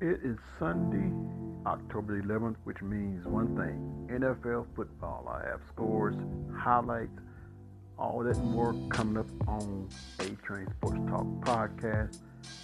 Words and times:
It 0.00 0.20
is 0.22 0.38
Sunday, 0.60 1.12
October 1.68 2.22
11th, 2.22 2.54
which 2.62 2.80
means 2.82 3.26
one 3.26 3.56
thing 3.56 4.08
NFL 4.08 4.66
football. 4.76 5.28
I 5.28 5.48
have 5.48 5.60
scores, 5.68 6.14
highlights, 6.56 7.18
all 7.98 8.22
that 8.22 8.36
and 8.36 8.50
more 8.52 8.76
coming 8.90 9.16
up 9.16 9.26
on 9.48 9.88
A 10.20 10.28
Train 10.46 10.68
Sports 10.70 11.00
Talk 11.08 11.26
podcast. 11.40 12.18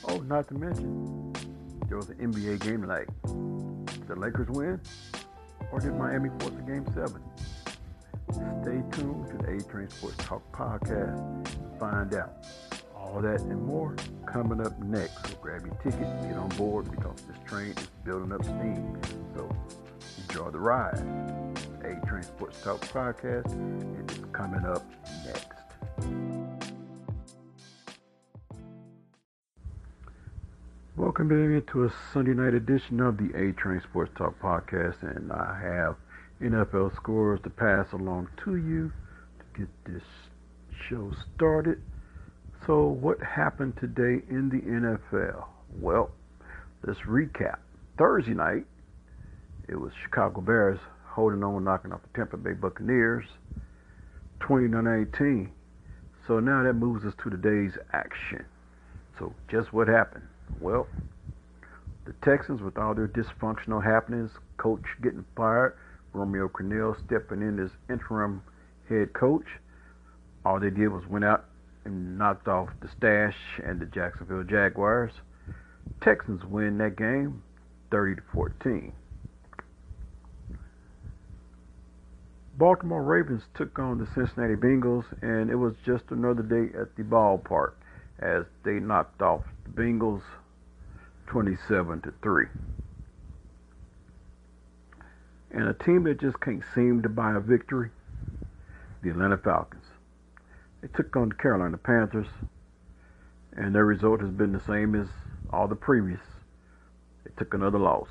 Oh, 0.09 0.19
not 0.19 0.47
to 0.47 0.55
mention, 0.55 1.33
there 1.89 1.97
was 1.97 2.09
an 2.11 2.19
NBA 2.19 2.61
game 2.61 2.83
tonight. 2.83 3.09
Did 3.27 4.07
the 4.07 4.15
Lakers 4.15 4.49
win? 4.51 4.81
Or 5.73 5.81
did 5.81 5.95
Miami 5.97 6.31
force 6.39 6.55
a 6.57 6.63
game 6.63 6.87
seven? 6.95 7.21
Stay 8.63 8.81
tuned 8.97 9.27
to 9.27 9.39
the 9.39 9.57
A 9.57 9.61
Train 9.63 9.91
Sports 9.91 10.19
Talk 10.19 10.43
podcast 10.53 11.49
find 11.79 12.15
out. 12.15 12.33
All 13.05 13.21
that 13.21 13.41
and 13.43 13.63
more 13.65 13.95
coming 14.27 14.65
up 14.65 14.77
next. 14.81 15.29
So 15.29 15.37
grab 15.41 15.67
your 15.67 15.75
ticket, 15.77 16.01
get 16.23 16.37
on 16.37 16.49
board 16.57 16.91
because 16.91 17.21
this 17.29 17.37
train 17.47 17.75
is 17.77 17.87
building 18.03 18.33
up 18.33 18.43
steam. 18.43 18.99
So 19.37 19.55
enjoy 20.27 20.51
the 20.51 20.59
ride. 20.59 20.99
A 21.85 22.07
Train 22.07 22.23
Sports 22.23 22.61
Talk 22.63 22.81
podcast 22.81 23.53
it 24.01 24.11
is 24.11 24.25
coming 24.33 24.65
up 24.65 24.83
next. 25.27 25.49
Welcome 30.97 31.31
into 31.31 31.85
a 31.85 31.93
Sunday 32.13 32.33
night 32.33 32.55
edition 32.55 33.01
of 33.01 33.19
the 33.19 33.31
A 33.39 33.53
Train 33.53 33.83
Sports 33.83 34.13
Talk 34.17 34.41
podcast, 34.41 35.03
and 35.03 35.31
I 35.31 35.61
have 35.63 35.97
NFL 36.41 36.97
scores 36.97 37.41
to 37.43 37.51
pass 37.51 37.93
along 37.93 38.29
to 38.45 38.57
you 38.57 38.91
to 39.39 39.61
get 39.61 39.69
this 39.85 40.03
show 40.89 41.13
started. 41.37 41.83
So, 42.67 42.87
what 42.87 43.21
happened 43.23 43.77
today 43.79 44.25
in 44.31 44.49
the 44.49 44.63
NFL? 44.63 45.45
Well, 45.81 46.11
let's 46.83 47.01
recap. 47.01 47.59
Thursday 47.99 48.33
night, 48.33 48.65
it 49.69 49.79
was 49.79 49.93
Chicago 50.03 50.41
Bears 50.41 50.79
holding 51.05 51.45
on, 51.45 51.63
knocking 51.63 51.93
off 51.93 52.01
the 52.01 52.09
Tampa 52.17 52.39
Bay 52.39 52.55
Buccaneers, 52.55 53.27
29-18. 54.41 55.51
So 56.27 56.41
now 56.41 56.63
that 56.63 56.73
moves 56.73 57.05
us 57.05 57.13
to 57.23 57.29
today's 57.29 57.73
action. 57.93 58.47
So, 59.19 59.35
just 59.51 59.75
what 59.75 59.87
happened? 59.87 60.25
Well, 60.59 60.87
the 62.07 62.15
Texans, 62.23 62.63
with 62.63 62.79
all 62.79 62.95
their 62.95 63.09
dysfunctional 63.09 63.85
happenings, 63.85 64.31
coach 64.57 64.85
getting 65.03 65.27
fired, 65.37 65.77
Romeo 66.15 66.49
Crennel 66.49 66.97
stepping 67.05 67.43
in 67.43 67.59
as 67.59 67.73
interim 67.91 68.43
head 68.89 69.13
coach, 69.13 69.45
all 70.47 70.59
they 70.59 70.71
did 70.71 70.89
was 70.89 71.07
went 71.07 71.27
out 71.27 71.45
and 71.85 72.19
knocked 72.19 72.49
off 72.49 72.69
the 72.81 72.89
Stash 72.89 73.37
and 73.65 73.81
the 73.81 73.87
Jacksonville 73.87 74.45
Jaguars. 74.45 75.13
Texans 76.01 76.45
win 76.45 76.79
that 76.79 76.97
game 76.97 77.43
30 77.91 78.17
to 78.17 78.23
14. 78.33 78.93
Baltimore 82.57 83.03
Ravens 83.03 83.43
took 83.55 83.79
on 83.79 83.99
the 83.99 84.07
Cincinnati 84.15 84.55
Bengals, 84.55 85.05
and 85.23 85.51
it 85.51 85.57
was 85.57 85.75
just 85.85 86.05
another 86.11 86.43
day 86.43 86.77
at 86.79 86.95
the 86.97 87.03
ballpark 87.03 87.73
as 88.21 88.45
they 88.65 88.75
knocked 88.75 89.21
off 89.23 89.43
the 89.65 89.71
Bengals 89.71 90.23
27 91.27 92.01
to 92.03 92.13
3. 92.23 92.47
And 95.51 95.69
a 95.69 95.75
team 95.75 96.05
that 96.05 96.21
just 96.21 96.41
can't 96.41 96.63
seem 96.75 97.03
to 97.03 97.09
buy 97.09 97.35
a 97.35 97.41
victory, 97.41 97.91
the 99.03 99.11
Atlanta 99.11 99.37
Falcons. 99.37 99.84
They 100.85 100.91
took 100.95 101.17
on 101.17 101.31
the 101.31 101.35
Carolina 101.35 101.79
Panthers, 101.79 102.27
and 103.57 103.75
their 103.75 103.87
result 103.87 104.21
has 104.21 104.31
been 104.31 104.53
the 104.53 104.61
same 104.61 104.95
as 104.95 105.09
all 105.49 105.67
the 105.67 105.75
previous. 105.75 106.21
They 107.25 107.31
took 107.39 107.55
another 107.55 107.79
loss. 107.79 108.11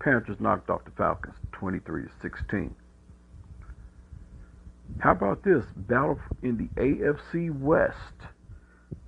Panthers 0.00 0.40
knocked 0.40 0.68
off 0.68 0.84
the 0.84 0.90
Falcons 0.90 1.36
23 1.52 2.02
to 2.02 2.08
16. 2.20 2.74
How 4.98 5.12
about 5.12 5.44
this 5.44 5.64
battle 5.76 6.18
in 6.42 6.56
the 6.56 6.68
AFC 6.82 7.56
West? 7.56 7.94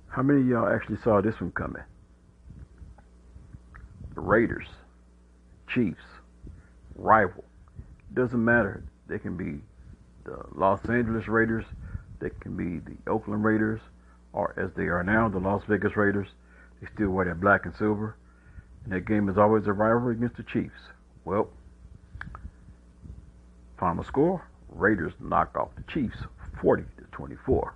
How 0.07 0.21
many 0.21 0.39
of 0.39 0.47
y'all 0.47 0.73
actually 0.73 0.99
saw 1.03 1.19
this 1.19 1.41
one 1.41 1.51
coming? 1.51 1.83
The 4.15 4.21
Raiders, 4.21 4.69
Chiefs, 5.67 6.05
rival. 6.95 7.43
Doesn't 8.13 8.45
matter. 8.45 8.85
They 9.07 9.19
can 9.19 9.35
be 9.35 9.59
the 10.23 10.45
Los 10.55 10.87
Angeles 10.87 11.27
Raiders 11.27 11.65
they 12.19 12.29
can 12.41 12.55
be 12.55 12.79
the 12.79 12.97
Oakland 13.09 13.43
Raiders, 13.43 13.81
or 14.33 14.53
as 14.57 14.71
they 14.75 14.83
are 14.83 15.03
now, 15.03 15.29
the 15.29 15.39
Las 15.39 15.63
Vegas 15.67 15.95
Raiders. 15.95 16.27
They 16.81 16.87
still 16.93 17.09
wear 17.09 17.25
that 17.25 17.41
black 17.41 17.65
and 17.65 17.75
silver. 17.75 18.15
And 18.83 18.93
that 18.93 19.05
game 19.05 19.29
is 19.29 19.37
always 19.37 19.67
a 19.67 19.73
rivalry 19.73 20.15
against 20.15 20.37
the 20.37 20.43
Chiefs. 20.43 20.79
Well, 21.25 21.49
final 23.77 24.03
score 24.03 24.45
Raiders 24.69 25.13
knock 25.19 25.55
off 25.57 25.69
the 25.75 25.83
Chiefs 25.91 26.17
40 26.61 26.83
to 26.97 27.03
24. 27.11 27.73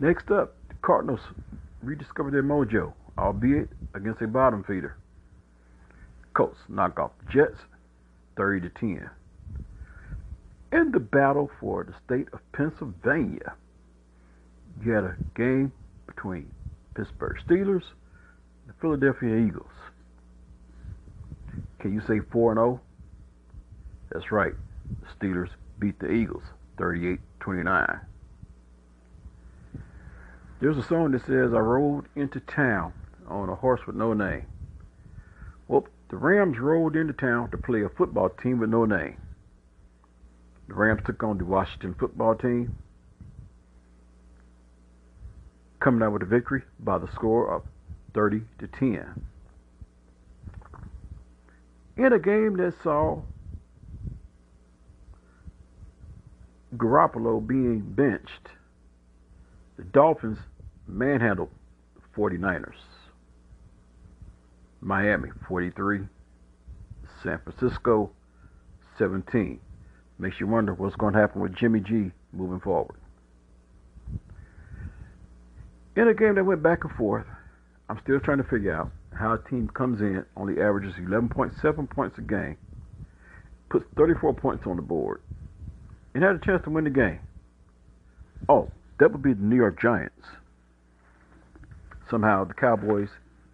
Next 0.00 0.30
up, 0.30 0.54
the 0.68 0.74
Cardinals 0.80 1.20
rediscovered 1.82 2.32
their 2.32 2.42
mojo, 2.42 2.92
albeit 3.18 3.68
against 3.94 4.22
a 4.22 4.28
bottom 4.28 4.62
feeder. 4.62 4.96
Colts 6.34 6.58
knock 6.68 7.00
off 7.00 7.10
the 7.24 7.32
Jets 7.32 7.58
30 8.36 8.68
to 8.68 8.70
10 8.70 9.10
in 10.72 10.90
the 10.92 11.00
battle 11.00 11.50
for 11.60 11.84
the 11.84 11.94
state 12.04 12.28
of 12.32 12.40
Pennsylvania, 12.52 13.54
you 14.82 14.92
had 14.92 15.04
a 15.04 15.16
game 15.34 15.72
between 16.06 16.50
Pittsburgh 16.94 17.36
Steelers 17.46 17.84
and 18.62 18.68
the 18.68 18.74
Philadelphia 18.80 19.36
Eagles. 19.36 19.70
Can 21.78 21.94
you 21.94 22.00
say 22.06 22.20
4 22.32 22.54
0? 22.54 22.80
That's 24.10 24.32
right. 24.32 24.54
The 25.00 25.26
Steelers 25.26 25.50
beat 25.78 25.98
the 25.98 26.10
Eagles 26.10 26.42
38 26.76 27.20
29. 27.40 28.00
There's 30.60 30.76
a 30.76 30.82
song 30.82 31.12
that 31.12 31.24
says, 31.24 31.54
I 31.54 31.60
rode 31.60 32.06
into 32.16 32.40
town 32.40 32.92
on 33.28 33.48
a 33.48 33.54
horse 33.54 33.80
with 33.86 33.94
no 33.94 34.12
name. 34.12 34.44
Well, 35.68 35.86
the 36.10 36.16
Rams 36.16 36.58
rode 36.58 36.96
into 36.96 37.12
town 37.12 37.50
to 37.50 37.58
play 37.58 37.82
a 37.82 37.88
football 37.88 38.28
team 38.28 38.58
with 38.58 38.70
no 38.70 38.84
name. 38.84 39.18
The 40.68 40.74
Rams 40.74 41.00
took 41.06 41.22
on 41.22 41.38
the 41.38 41.46
Washington 41.46 41.94
football 41.98 42.34
team, 42.34 42.76
coming 45.80 46.02
out 46.02 46.12
with 46.12 46.22
a 46.22 46.26
victory 46.26 46.62
by 46.78 46.98
the 46.98 47.10
score 47.14 47.50
of 47.52 47.62
30 48.14 48.42
to 48.58 48.68
10. 48.68 49.24
In 51.96 52.12
a 52.12 52.18
game 52.18 52.56
that 52.58 52.74
saw 52.82 53.22
Garoppolo 56.76 57.44
being 57.44 57.80
benched, 57.80 58.48
the 59.78 59.84
Dolphins 59.84 60.38
manhandled 60.86 61.50
the 61.94 62.20
49ers. 62.20 62.74
Miami 64.80 65.30
43, 65.48 66.00
San 67.22 67.40
Francisco 67.44 68.10
17. 68.98 69.60
Makes 70.18 70.40
you 70.40 70.46
wonder 70.46 70.74
what's 70.74 70.96
going 70.96 71.14
to 71.14 71.20
happen 71.20 71.40
with 71.40 71.54
Jimmy 71.54 71.80
G 71.80 72.10
moving 72.32 72.60
forward. 72.60 72.96
In 75.96 76.08
a 76.08 76.14
game 76.14 76.34
that 76.36 76.44
went 76.44 76.62
back 76.62 76.84
and 76.84 76.92
forth, 76.94 77.26
I'm 77.88 78.00
still 78.02 78.20
trying 78.20 78.38
to 78.38 78.44
figure 78.44 78.74
out 78.74 78.90
how 79.14 79.32
a 79.32 79.50
team 79.50 79.68
comes 79.68 80.00
in, 80.00 80.24
only 80.36 80.60
averages 80.60 80.94
11.7 80.94 81.90
points 81.90 82.18
a 82.18 82.20
game, 82.20 82.56
puts 83.68 83.84
34 83.96 84.34
points 84.34 84.64
on 84.66 84.76
the 84.76 84.82
board, 84.82 85.20
and 86.14 86.22
had 86.22 86.36
a 86.36 86.38
chance 86.38 86.62
to 86.64 86.70
win 86.70 86.84
the 86.84 86.90
game. 86.90 87.20
Oh, 88.48 88.70
that 88.98 89.12
would 89.12 89.22
be 89.22 89.32
the 89.34 89.42
New 89.42 89.56
York 89.56 89.80
Giants. 89.80 90.26
Somehow 92.10 92.44
the 92.44 92.54
Cowboys, 92.54 93.08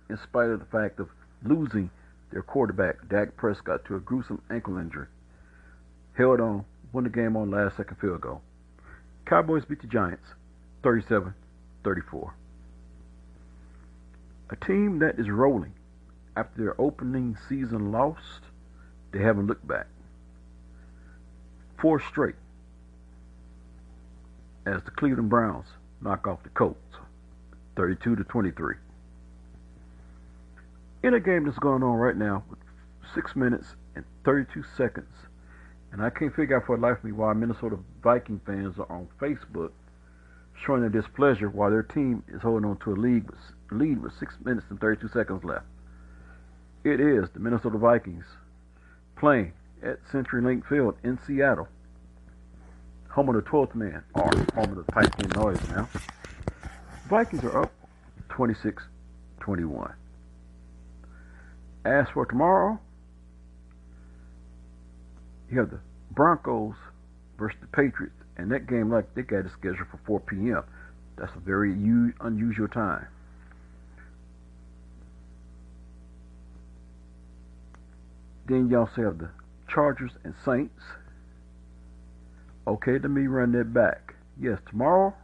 in 0.09 0.19
spite 0.23 0.51
of 0.51 0.61
the 0.61 0.67
fact 0.67 1.01
of 1.01 1.09
losing 1.45 1.91
their 2.31 2.43
quarterback, 2.43 3.09
Dak 3.09 3.37
Prescott, 3.37 3.85
to 3.87 3.97
a 3.97 4.01
gruesome 4.01 4.41
ankle 4.51 4.79
injury, 4.79 5.07
held 6.15 6.41
on, 6.41 6.65
won 6.93 7.05
the 7.05 7.11
game 7.11 7.37
on 7.37 7.51
last 7.51 7.77
second 7.77 7.97
field 7.97 8.21
goal. 8.21 8.41
Cowboys 9.27 9.65
beat 9.65 9.81
the 9.81 9.87
Giants 9.87 10.27
37 10.83 11.35
34. 11.83 12.35
A 14.51 14.57
team 14.57 14.99
that 15.01 15.19
is 15.19 15.29
rolling 15.29 15.73
after 16.37 16.63
their 16.63 16.81
opening 16.81 17.37
season 17.49 17.93
loss, 17.93 18.41
they 19.13 19.21
haven't 19.21 19.47
looked 19.47 19.67
back. 19.67 19.87
Four 21.79 22.01
straight 22.01 22.37
as 24.67 24.83
the 24.85 24.91
Cleveland 24.91 25.29
Browns 25.29 25.67
knock 26.01 26.27
off 26.27 26.43
the 26.43 26.49
Colts 26.51 26.97
32 27.77 28.17
to 28.17 28.25
23. 28.25 28.77
In 31.03 31.15
a 31.15 31.21
game 31.21 31.45
that's 31.45 31.59
going 31.59 31.83
on 31.83 31.97
right 31.97 32.17
now 32.17 32.45
with 32.49 32.59
6 33.15 33.37
minutes 33.37 33.77
and 33.95 34.05
32 34.25 34.65
seconds 34.77 35.09
and 35.95 36.03
I 36.03 36.11
can't 36.11 36.35
figure 36.35 36.57
out 36.57 36.67
for 36.67 36.77
the 36.77 36.83
life 36.83 36.99
of 36.99 37.05
me 37.05 37.13
why 37.13 37.33
Minnesota 37.35 37.79
Viking 38.03 38.41
fans 38.45 38.81
are 38.81 38.91
on 38.91 39.07
Facebook 39.21 39.71
showing 40.67 40.81
their 40.81 40.91
displeasure 40.91 41.49
while 41.49 41.71
their 41.71 41.85
team 41.85 42.25
is 42.27 42.43
holding 42.43 42.69
on 42.69 42.79
to 42.79 42.93
a 42.93 42.97
lead 42.97 43.31
with, 43.31 43.39
lead 43.71 44.03
with 44.03 44.13
6 44.19 44.35
minutes 44.45 44.67
and 44.71 44.81
32 44.81 45.09
seconds 45.09 45.45
left. 45.45 45.65
It 46.83 46.99
is 47.01 47.29
the 47.33 47.39
Minnesota 47.39 47.79
Vikings 47.79 48.25
playing 49.15 49.53
at 49.85 50.05
CenturyLink 50.13 50.69
Field 50.69 50.97
in 51.05 51.17
Seattle. 51.25 51.69
Home 53.11 53.29
of 53.29 53.37
the 53.37 53.43
12th 53.43 53.77
man, 53.77 54.03
or 54.15 54.29
home 54.55 54.77
of 54.77 54.77
the 54.77 54.93
piping 54.93 55.31
noise 55.41 55.61
now. 55.69 55.89
Vikings 57.09 57.45
are 57.45 57.63
up 57.63 57.73
26 58.31 58.83
21. 59.39 59.95
As 61.85 62.09
for 62.09 62.27
tomorrow, 62.27 62.81
you 65.55 65.61
have 65.61 65.71
the 65.71 65.81
Broncos 66.11 66.75
versus 67.39 67.59
the 67.61 67.69
Patriots, 67.69 68.17
and 68.37 68.51
that 68.51 68.67
game, 68.67 68.91
like 68.91 69.15
they 69.15 69.23
got 69.23 69.47
it 69.47 69.53
scheduled 69.53 69.89
for 69.89 70.01
4 70.05 70.21
p.m. 70.21 70.63
That's 71.17 71.35
a 71.37 71.41
very 71.41 71.73
unusual 71.73 72.69
time. 72.69 73.07
Then 78.47 78.75
also 78.75 79.03
have 79.03 79.19
the 79.19 79.31
Chargers 79.69 80.13
and 80.25 80.35
Saints. 80.45 80.83
Okay, 82.67 82.93
let 82.93 83.11
me 83.11 83.27
run 83.27 83.53
that 83.53 83.73
back. 83.73 84.15
Yes, 84.41 84.59
tomorrow, 84.69 85.15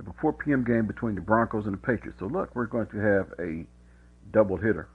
a 0.00 0.12
4 0.20 0.32
p.m. 0.32 0.64
game 0.64 0.86
between 0.86 1.14
the 1.14 1.20
Broncos 1.20 1.66
and 1.66 1.74
the 1.74 1.78
Patriots. 1.78 2.18
So 2.18 2.26
look, 2.26 2.56
we're 2.56 2.66
going 2.66 2.86
to 2.88 2.98
have 2.98 3.32
a 3.38 3.66
double 4.32 4.56
hitter. 4.56 4.88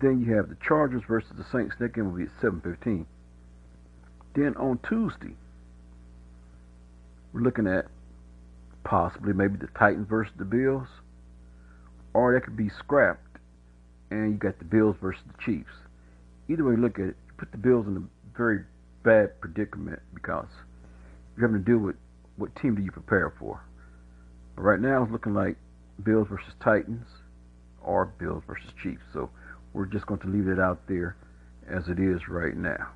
Then 0.00 0.20
you 0.20 0.34
have 0.34 0.48
the 0.48 0.56
Chargers 0.56 1.04
versus 1.06 1.30
the 1.36 1.44
Saints. 1.52 1.76
That 1.78 1.94
game 1.94 2.10
will 2.10 2.18
be 2.18 2.24
at 2.24 2.40
7:15. 2.40 3.06
Then 4.34 4.56
on 4.56 4.78
Tuesday, 4.78 5.36
we're 7.32 7.42
looking 7.42 7.68
at 7.68 7.86
possibly 8.82 9.32
maybe 9.32 9.56
the 9.56 9.68
Titans 9.68 10.08
versus 10.08 10.34
the 10.36 10.44
Bills, 10.44 10.88
or 12.12 12.34
that 12.34 12.40
could 12.40 12.56
be 12.56 12.68
scrapped, 12.68 13.38
and 14.10 14.32
you 14.32 14.36
got 14.36 14.58
the 14.58 14.64
Bills 14.64 14.96
versus 15.00 15.22
the 15.28 15.40
Chiefs. 15.40 15.86
Either 16.48 16.64
way 16.64 16.72
you 16.72 16.80
look 16.80 16.98
at 16.98 17.06
it, 17.06 17.16
you 17.26 17.32
put 17.36 17.52
the 17.52 17.58
Bills 17.58 17.86
in 17.86 17.96
a 17.96 18.36
very 18.36 18.64
bad 19.04 19.40
predicament 19.40 20.02
because 20.12 20.48
you're 21.36 21.46
having 21.46 21.64
to 21.64 21.70
deal 21.70 21.78
with 21.78 21.96
what 22.36 22.54
team 22.56 22.74
do 22.74 22.82
you 22.82 22.90
prepare 22.90 23.30
for. 23.30 23.60
But 24.56 24.62
right 24.62 24.80
now 24.80 25.04
it's 25.04 25.12
looking 25.12 25.34
like 25.34 25.56
Bills 26.02 26.26
versus 26.28 26.52
Titans 26.58 27.06
or 27.80 28.06
Bills 28.06 28.42
versus 28.44 28.72
Chiefs. 28.82 29.04
So 29.12 29.30
we're 29.74 29.90
just 29.90 30.06
going 30.06 30.22
to 30.22 30.30
leave 30.30 30.46
it 30.46 30.62
out 30.62 30.78
there 30.86 31.18
as 31.66 31.90
it 31.90 31.98
is 31.98 32.30
right 32.30 32.56
now. 32.56 32.94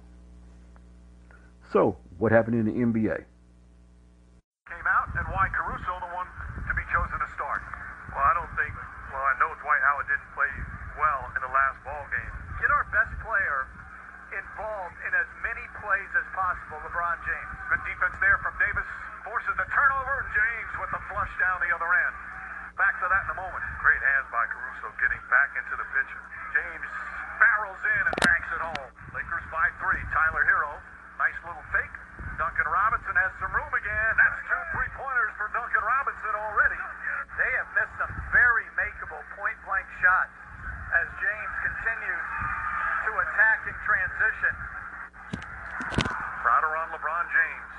So 1.75 1.98
what 2.16 2.32
happened 2.32 2.56
in 2.56 2.64
the 2.64 2.78
NBA? 2.78 3.19
Came 4.70 4.88
out 4.88 5.08
and 5.19 5.26
why 5.34 5.50
Caruso 5.52 5.92
the 6.00 6.12
one 6.14 6.30
to 6.64 6.72
be 6.72 6.86
chosen 6.94 7.19
to 7.19 7.28
start? 7.34 7.60
Well, 8.14 8.25
I 8.25 8.32
don't 8.38 8.52
think. 8.56 8.72
Well, 9.12 9.20
I 9.20 9.34
know 9.42 9.50
Dwight 9.60 9.82
Howard 9.84 10.06
didn't 10.08 10.30
play 10.32 10.52
well 10.96 11.22
in 11.34 11.40
the 11.44 11.52
last 11.52 11.76
ball 11.84 12.04
game. 12.08 12.32
Get 12.62 12.70
our 12.72 12.86
best 12.94 13.12
player 13.20 13.58
involved 14.32 14.96
in 15.02 15.12
as 15.16 15.28
many 15.44 15.64
plays 15.82 16.10
as 16.16 16.26
possible, 16.32 16.78
LeBron 16.88 17.16
James. 17.26 17.52
Good 17.69 17.82
defense 17.84 18.16
there 18.20 18.38
from 18.40 18.54
Davis. 18.60 18.86
Forces 19.26 19.56
the 19.60 19.69
turnover, 19.69 20.14
and 20.25 20.30
James 20.32 20.72
with 20.80 20.92
the 20.94 21.02
flush 21.10 21.32
down 21.42 21.60
the 21.60 21.72
other 21.75 21.90
end. 21.90 22.14
Back 22.80 22.96
to 23.02 23.06
that 23.10 23.22
in 23.28 23.30
a 23.34 23.38
moment. 23.40 23.64
Great 23.82 24.00
hands 24.00 24.28
by 24.30 24.46
Caruso 24.46 24.88
getting 25.02 25.20
back 25.28 25.50
into 25.58 25.75
the 25.75 25.88
picture. 25.92 26.22
James 26.55 26.91
barrels 27.39 27.83
in 27.83 28.03
and 28.09 28.17
banks 28.25 28.49
it 28.53 28.62
home. 28.62 28.91
Lakers 29.15 29.47
by 29.53 29.67
three. 29.83 30.00
Tyler 30.12 30.45
Herro, 30.45 30.75
Nice 31.19 31.35
little 31.43 31.67
fake. 31.75 31.97
Duncan 32.39 32.69
Robinson 32.71 33.15
has 33.19 33.35
some 33.43 33.50
room 33.50 33.73
again. 33.75 34.12
That's 34.15 34.39
two 34.47 34.62
three-pointers 34.71 35.35
for 35.35 35.50
Duncan 35.50 35.83
Robinson 35.83 36.31
already. 36.31 36.79
They 37.35 37.50
have 37.59 37.69
missed 37.75 37.95
some 37.99 38.12
very 38.31 38.67
makeable 38.79 39.19
point-blank 39.35 39.87
shots 39.99 40.31
as 40.95 41.06
James 41.19 41.55
continues 41.67 42.27
to 43.03 43.11
attack 43.19 43.59
in 43.67 43.75
transition. 43.83 44.55
Crowder 46.39 46.73
on 46.79 46.87
LeBron 46.95 47.27
James. 47.35 47.71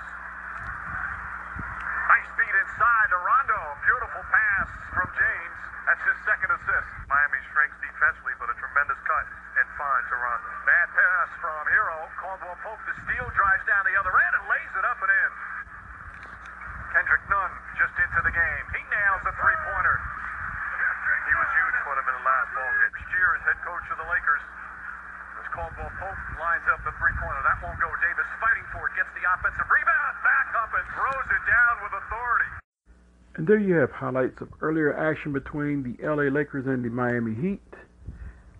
Nice 2.12 2.30
feed 2.36 2.56
inside 2.60 3.08
to 3.08 3.18
Rondo. 3.24 3.60
Beautiful 3.88 4.20
pass 4.28 4.68
from 4.92 5.08
James. 5.16 5.56
That's 5.88 6.04
his 6.04 6.18
second 6.28 6.52
assist. 6.52 6.88
Miami 7.08 7.40
strengths 7.48 7.80
defensively, 7.80 8.36
but 8.36 8.52
a 8.52 8.56
tremendous 8.60 9.00
cut 9.08 9.26
and 9.58 9.66
find 9.74 10.02
to 10.06 10.16
Rondo. 10.20 10.50
Bad 10.62 10.88
pass 10.94 11.28
from 11.42 11.62
Herro. 11.66 12.06
Caldwell 12.20 12.58
Pope 12.62 12.78
the 12.86 12.94
steal 13.02 13.26
drives 13.34 13.64
down 13.66 13.82
the 13.82 13.96
other 13.98 14.14
end 14.14 14.32
and 14.38 14.44
lays 14.46 14.72
it 14.76 14.84
up 14.86 14.98
and 15.02 15.10
in. 15.10 15.30
Kendrick 16.94 17.24
Nunn 17.26 17.52
just 17.74 17.94
into 17.98 18.20
the 18.22 18.30
game. 18.30 18.64
He 18.70 18.82
nails 18.86 19.22
a 19.26 19.34
three-pointer. 19.34 19.96
He 21.26 21.34
was 21.34 21.48
huge 21.58 21.76
for 21.82 21.94
them 21.98 22.06
in 22.06 22.14
the 22.18 22.26
last 22.26 22.48
ball 22.54 22.70
game. 22.82 22.94
Shears, 23.10 23.42
head 23.46 23.58
coach 23.66 23.86
of 23.90 23.98
the 23.98 24.08
Lakers. 24.10 24.42
As 25.42 25.46
Caldwell 25.54 25.92
Pope 25.98 26.22
lines 26.38 26.66
up 26.70 26.82
the 26.86 26.94
three-pointer. 26.98 27.42
That 27.46 27.58
won't 27.66 27.78
go. 27.82 27.90
Davis 27.98 28.30
fighting 28.38 28.66
for 28.70 28.86
it. 28.86 28.94
Gets 28.94 29.10
the 29.18 29.26
offensive 29.26 29.66
rebound. 29.66 30.14
Back 30.22 30.48
up 30.54 30.70
and 30.74 30.86
throws 30.94 31.28
it 31.34 31.42
down 31.50 31.74
with 31.82 31.92
authority. 31.98 32.50
And 33.38 33.39
there 33.50 33.58
you 33.58 33.74
have 33.74 33.90
highlights 33.90 34.40
of 34.40 34.48
earlier 34.60 34.96
action 34.96 35.32
between 35.32 35.82
the 35.82 36.06
LA 36.06 36.30
Lakers 36.30 36.66
and 36.66 36.84
the 36.84 36.88
Miami 36.88 37.34
Heat. 37.34 37.60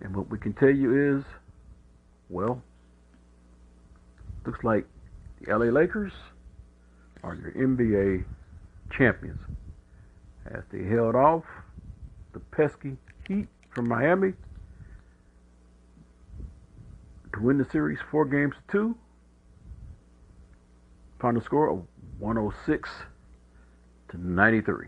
And 0.01 0.13
what 0.13 0.29
we 0.29 0.37
can 0.37 0.51
tell 0.51 0.69
you 0.69 1.17
is, 1.17 1.23
well, 2.27 2.61
looks 4.45 4.65
like 4.65 4.85
the 5.39 5.57
LA 5.57 5.67
Lakers 5.67 6.11
are 7.23 7.35
your 7.35 7.53
NBA 7.53 8.25
champions 8.91 9.39
as 10.47 10.63
they 10.73 10.83
held 10.83 11.15
off 11.15 11.45
the 12.33 12.41
pesky 12.41 12.97
Heat 13.25 13.47
from 13.69 13.87
Miami 13.87 14.33
to 17.33 17.39
win 17.39 17.57
the 17.57 17.65
series 17.71 17.99
four 18.11 18.25
games 18.25 18.55
to 18.55 18.71
two. 18.73 18.97
Final 21.17 21.41
score 21.41 21.69
of 21.69 21.81
106 22.19 22.89
to 24.11 24.21
93. 24.21 24.87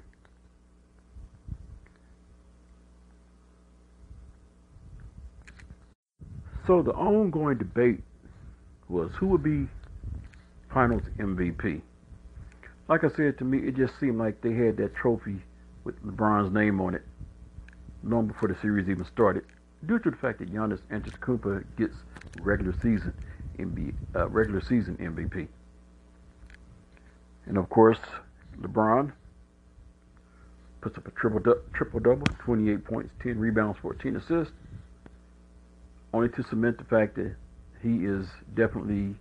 So 6.65 6.81
the 6.81 6.91
ongoing 6.91 7.57
debate 7.57 7.99
was 8.87 9.11
who 9.19 9.27
would 9.27 9.43
be 9.43 9.67
finals 10.73 11.03
MVP. 11.19 11.81
Like 12.87 13.03
I 13.03 13.09
said, 13.09 13.37
to 13.39 13.43
me, 13.43 13.59
it 13.59 13.75
just 13.75 13.99
seemed 13.99 14.17
like 14.17 14.41
they 14.41 14.53
had 14.53 14.77
that 14.77 14.95
trophy 14.95 15.41
with 15.83 16.01
LeBron's 16.05 16.53
name 16.53 16.79
on 16.79 16.95
it 16.95 17.03
long 18.03 18.27
before 18.27 18.49
the 18.49 18.55
series 18.61 18.89
even 18.89 19.05
started, 19.05 19.43
due 19.85 19.99
to 19.99 20.11
the 20.11 20.17
fact 20.17 20.39
that 20.39 20.53
Giannis 20.53 20.79
Antetokounmpo 20.91 21.63
gets 21.77 21.95
regular 22.35 22.73
season 22.81 23.13
NBA, 23.59 23.93
uh, 24.15 24.27
regular 24.29 24.61
season 24.61 24.97
MVP. 24.97 25.47
And 27.45 27.57
of 27.57 27.69
course, 27.69 27.99
LeBron 28.61 29.11
puts 30.81 30.97
up 30.97 31.07
a 31.07 31.11
triple 31.11 31.39
du- 31.39 31.61
triple 31.73 31.99
double, 31.99 32.27
28 32.39 32.83
points, 32.85 33.13
10 33.21 33.39
rebounds, 33.39 33.77
14 33.81 34.15
assists, 34.17 34.53
only 36.13 36.29
to 36.29 36.43
cement 36.43 36.77
the 36.77 36.83
fact 36.83 37.15
that 37.15 37.35
he 37.81 38.05
is 38.05 38.27
definitely 38.55 39.15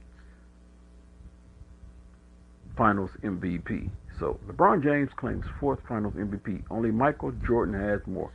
Finals 2.76 3.10
MVP. 3.22 3.90
So 4.18 4.38
LeBron 4.46 4.82
James 4.82 5.10
claims 5.16 5.44
fourth 5.60 5.80
Finals 5.88 6.14
MVP. 6.14 6.62
Only 6.70 6.90
Michael 6.90 7.32
Jordan 7.46 7.74
has 7.74 8.00
more. 8.06 8.30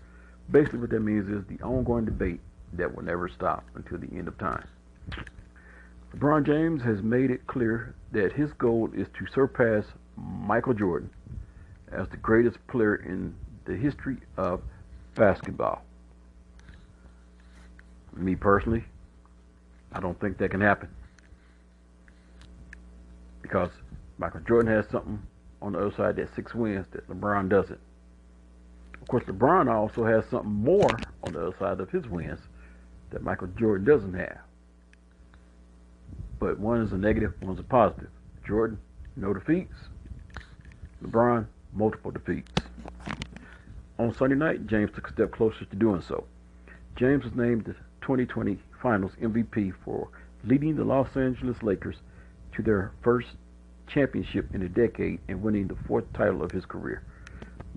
Basically, 0.51 0.79
what 0.79 0.89
that 0.91 0.99
means 0.99 1.27
is 1.29 1.45
the 1.47 1.63
ongoing 1.63 2.05
debate 2.05 2.39
that 2.73 2.93
will 2.93 3.03
never 3.03 3.29
stop 3.29 3.63
until 3.75 3.97
the 3.97 4.07
end 4.15 4.27
of 4.27 4.37
time. 4.37 4.67
LeBron 6.15 6.45
James 6.45 6.81
has 6.83 7.01
made 7.01 7.31
it 7.31 7.47
clear 7.47 7.95
that 8.11 8.33
his 8.33 8.51
goal 8.53 8.89
is 8.95 9.07
to 9.17 9.25
surpass 9.33 9.85
Michael 10.17 10.73
Jordan 10.73 11.09
as 11.91 12.07
the 12.09 12.17
greatest 12.17 12.57
player 12.67 12.95
in 12.95 13.33
the 13.65 13.75
history 13.75 14.17
of 14.37 14.61
basketball. 15.15 15.83
Me 18.15 18.35
personally, 18.35 18.83
I 19.91 19.99
don't 19.99 20.19
think 20.19 20.37
that 20.39 20.51
can 20.51 20.61
happen. 20.61 20.89
Because 23.41 23.69
Michael 24.17 24.41
Jordan 24.41 24.71
has 24.71 24.85
something 24.89 25.21
on 25.61 25.73
the 25.73 25.79
other 25.79 25.95
side 25.95 26.15
that 26.17 26.33
six 26.35 26.53
wins 26.53 26.87
that 26.91 27.07
LeBron 27.07 27.49
doesn't. 27.49 27.79
Of 29.01 29.07
course, 29.07 29.23
LeBron 29.25 29.71
also 29.73 30.03
has 30.03 30.25
something 30.29 30.51
more 30.51 30.89
on 31.23 31.33
the 31.33 31.47
other 31.47 31.57
side 31.57 31.79
of 31.79 31.89
his 31.89 32.07
wins 32.07 32.39
that 33.11 33.23
Michael 33.23 33.47
Jordan 33.57 33.85
doesn't 33.85 34.13
have. 34.13 34.39
But 36.39 36.59
one 36.59 36.81
is 36.81 36.91
a 36.91 36.97
negative, 36.97 37.33
one's 37.41 37.59
a 37.59 37.63
positive. 37.63 38.09
Jordan, 38.45 38.79
no 39.15 39.33
defeats. 39.33 39.73
LeBron, 41.03 41.45
multiple 41.73 42.11
defeats. 42.11 42.51
On 43.99 44.13
Sunday 44.13 44.35
night, 44.35 44.67
James 44.67 44.91
took 44.93 45.09
a 45.09 45.13
step 45.13 45.31
closer 45.31 45.65
to 45.65 45.75
doing 45.75 46.01
so. 46.01 46.25
James 46.95 47.23
was 47.23 47.35
named 47.35 47.65
the 47.65 47.73
2020 48.01 48.57
Finals 48.81 49.13
MVP 49.21 49.73
for 49.83 50.09
leading 50.43 50.75
the 50.75 50.83
Los 50.83 51.15
Angeles 51.15 51.61
Lakers 51.63 51.97
to 52.53 52.61
their 52.61 52.91
first 53.01 53.29
championship 53.87 54.53
in 54.53 54.61
a 54.61 54.69
decade 54.69 55.19
and 55.27 55.41
winning 55.41 55.67
the 55.67 55.75
fourth 55.87 56.11
title 56.13 56.43
of 56.43 56.51
his 56.51 56.65
career 56.65 57.03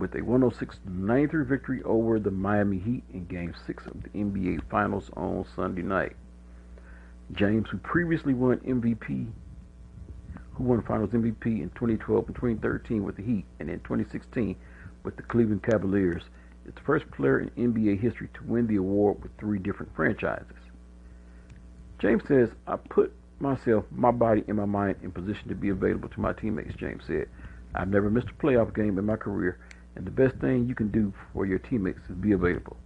with 0.00 0.14
a 0.14 0.20
106-93 0.20 1.46
victory 1.46 1.82
over 1.84 2.18
the 2.18 2.30
Miami 2.30 2.78
Heat 2.78 3.04
in 3.12 3.26
Game 3.26 3.54
6 3.66 3.86
of 3.86 4.02
the 4.02 4.08
NBA 4.10 4.62
Finals 4.70 5.10
on 5.14 5.44
Sunday 5.54 5.82
night. 5.82 6.16
James, 7.32 7.68
who 7.68 7.78
previously 7.78 8.34
won 8.34 8.58
MVP, 8.58 9.28
who 10.60 10.66
won 10.66 10.82
Finals 10.82 11.08
MVP 11.10 11.46
in 11.46 11.70
2012 11.70 12.26
and 12.26 12.34
2013 12.36 13.02
with 13.02 13.16
the 13.16 13.22
Heat, 13.22 13.46
and 13.60 13.70
in 13.70 13.80
2016 13.80 14.54
with 15.04 15.16
the 15.16 15.22
Cleveland 15.22 15.62
Cavaliers, 15.62 16.24
It's 16.66 16.74
the 16.74 16.84
first 16.84 17.10
player 17.10 17.40
in 17.40 17.72
NBA 17.72 17.98
history 17.98 18.28
to 18.34 18.44
win 18.44 18.66
the 18.66 18.76
award 18.76 19.22
with 19.22 19.32
three 19.38 19.58
different 19.58 19.94
franchises. 19.96 20.46
James 21.98 22.22
says, 22.28 22.50
I 22.66 22.76
put 22.76 23.12
myself, 23.38 23.86
my 23.90 24.10
body, 24.10 24.44
and 24.46 24.58
my 24.58 24.66
mind 24.66 24.96
in 25.02 25.10
position 25.12 25.48
to 25.48 25.54
be 25.54 25.70
available 25.70 26.10
to 26.10 26.20
my 26.20 26.34
teammates, 26.34 26.76
James 26.76 27.04
said. 27.06 27.28
I've 27.74 27.88
never 27.88 28.10
missed 28.10 28.28
a 28.28 28.34
playoff 28.34 28.74
game 28.74 28.98
in 28.98 29.06
my 29.06 29.16
career, 29.16 29.58
and 29.96 30.06
the 30.06 30.10
best 30.10 30.36
thing 30.36 30.68
you 30.68 30.74
can 30.74 30.90
do 30.90 31.12
for 31.32 31.46
your 31.46 31.58
teammates 31.58 32.00
is 32.10 32.16
be 32.16 32.32
available. 32.32 32.76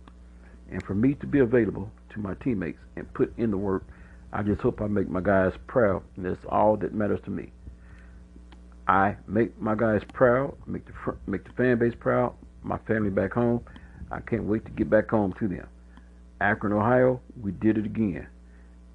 And 0.70 0.82
for 0.84 0.94
me 0.94 1.14
to 1.14 1.26
be 1.26 1.40
available 1.40 1.90
to 2.10 2.20
my 2.20 2.34
teammates 2.34 2.78
and 2.94 3.12
put 3.14 3.36
in 3.36 3.50
the 3.50 3.58
work, 3.58 3.84
I 4.32 4.42
just 4.42 4.60
hope 4.60 4.80
I 4.80 4.86
make 4.86 5.08
my 5.08 5.20
guys 5.20 5.52
proud, 5.66 6.02
and 6.16 6.24
that's 6.24 6.44
all 6.48 6.76
that 6.78 6.94
matters 6.94 7.20
to 7.24 7.30
me. 7.30 7.50
I 8.86 9.16
make 9.26 9.58
my 9.60 9.74
guys 9.74 10.02
proud, 10.12 10.54
make 10.66 10.84
the 10.84 10.92
make 11.26 11.44
the 11.44 11.52
fan 11.52 11.78
base 11.78 11.94
proud, 11.98 12.34
my 12.62 12.78
family 12.78 13.10
back 13.10 13.32
home. 13.32 13.64
I 14.10 14.20
can't 14.20 14.44
wait 14.44 14.64
to 14.66 14.70
get 14.70 14.90
back 14.90 15.10
home 15.10 15.32
to 15.38 15.48
them. 15.48 15.66
Akron, 16.40 16.72
Ohio, 16.72 17.20
we 17.40 17.52
did 17.52 17.78
it 17.78 17.86
again, 17.86 18.26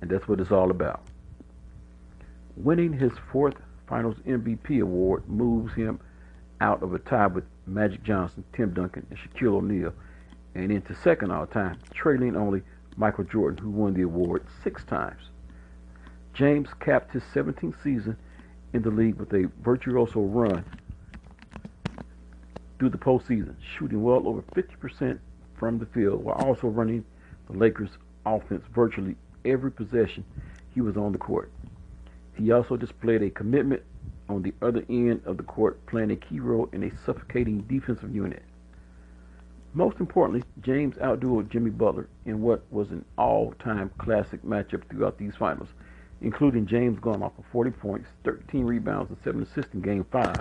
and 0.01 0.09
that's 0.09 0.27
what 0.27 0.39
it's 0.39 0.51
all 0.51 0.69
about. 0.69 1.01
Winning 2.55 2.93
his 2.93 3.13
fourth 3.31 3.55
Finals 3.87 4.17
MVP 4.27 4.81
award 4.81 5.27
moves 5.27 5.73
him 5.73 5.99
out 6.61 6.83
of 6.83 6.93
a 6.93 6.99
tie 6.99 7.25
with 7.25 7.45
Magic 7.65 8.03
Johnson, 8.03 8.43
Tim 8.53 8.73
Duncan, 8.73 9.07
and 9.09 9.17
Shaquille 9.17 9.55
O'Neal, 9.55 9.93
and 10.53 10.71
into 10.71 10.93
second 10.93 11.31
all 11.31 11.47
time, 11.47 11.79
trailing 11.93 12.35
only 12.35 12.61
Michael 12.97 13.23
Jordan, 13.23 13.63
who 13.63 13.71
won 13.71 13.95
the 13.95 14.03
award 14.03 14.43
six 14.63 14.83
times. 14.83 15.23
James 16.33 16.69
capped 16.79 17.13
his 17.13 17.23
17th 17.33 17.81
season 17.81 18.15
in 18.73 18.81
the 18.81 18.89
league 18.89 19.15
with 19.15 19.33
a 19.33 19.49
virtuoso 19.61 20.21
run 20.21 20.63
through 22.77 22.89
the 22.89 22.97
postseason, 22.97 23.55
shooting 23.77 24.01
well 24.01 24.27
over 24.27 24.41
50% 24.53 25.19
from 25.57 25.79
the 25.79 25.85
field 25.87 26.23
while 26.23 26.35
also 26.35 26.67
running 26.67 27.03
the 27.49 27.57
Lakers' 27.57 27.97
offense 28.25 28.63
virtually 28.73 29.15
every 29.45 29.71
possession 29.71 30.23
he 30.73 30.81
was 30.81 30.95
on 30.95 31.11
the 31.11 31.17
court. 31.17 31.51
He 32.35 32.51
also 32.51 32.77
displayed 32.77 33.21
a 33.21 33.29
commitment 33.29 33.83
on 34.29 34.43
the 34.43 34.53
other 34.61 34.85
end 34.89 35.21
of 35.25 35.37
the 35.37 35.43
court, 35.43 35.85
playing 35.87 36.11
a 36.11 36.15
key 36.15 36.39
role 36.39 36.69
in 36.71 36.83
a 36.83 36.97
suffocating 37.05 37.61
defensive 37.61 38.15
unit. 38.15 38.43
Most 39.73 39.99
importantly, 39.99 40.43
James 40.61 40.95
outdueled 40.95 41.49
Jimmy 41.49 41.69
Butler 41.69 42.07
in 42.25 42.41
what 42.41 42.63
was 42.71 42.89
an 42.91 43.03
all-time 43.17 43.91
classic 43.97 44.41
matchup 44.43 44.87
throughout 44.89 45.17
these 45.17 45.35
finals, 45.35 45.69
including 46.21 46.65
James 46.65 46.99
going 46.99 47.23
off 47.23 47.33
for 47.35 47.45
40 47.51 47.71
points, 47.71 48.09
13 48.23 48.65
rebounds, 48.65 49.09
and 49.09 49.17
7 49.23 49.41
assists 49.41 49.73
in 49.73 49.81
Game 49.81 50.05
5, 50.11 50.35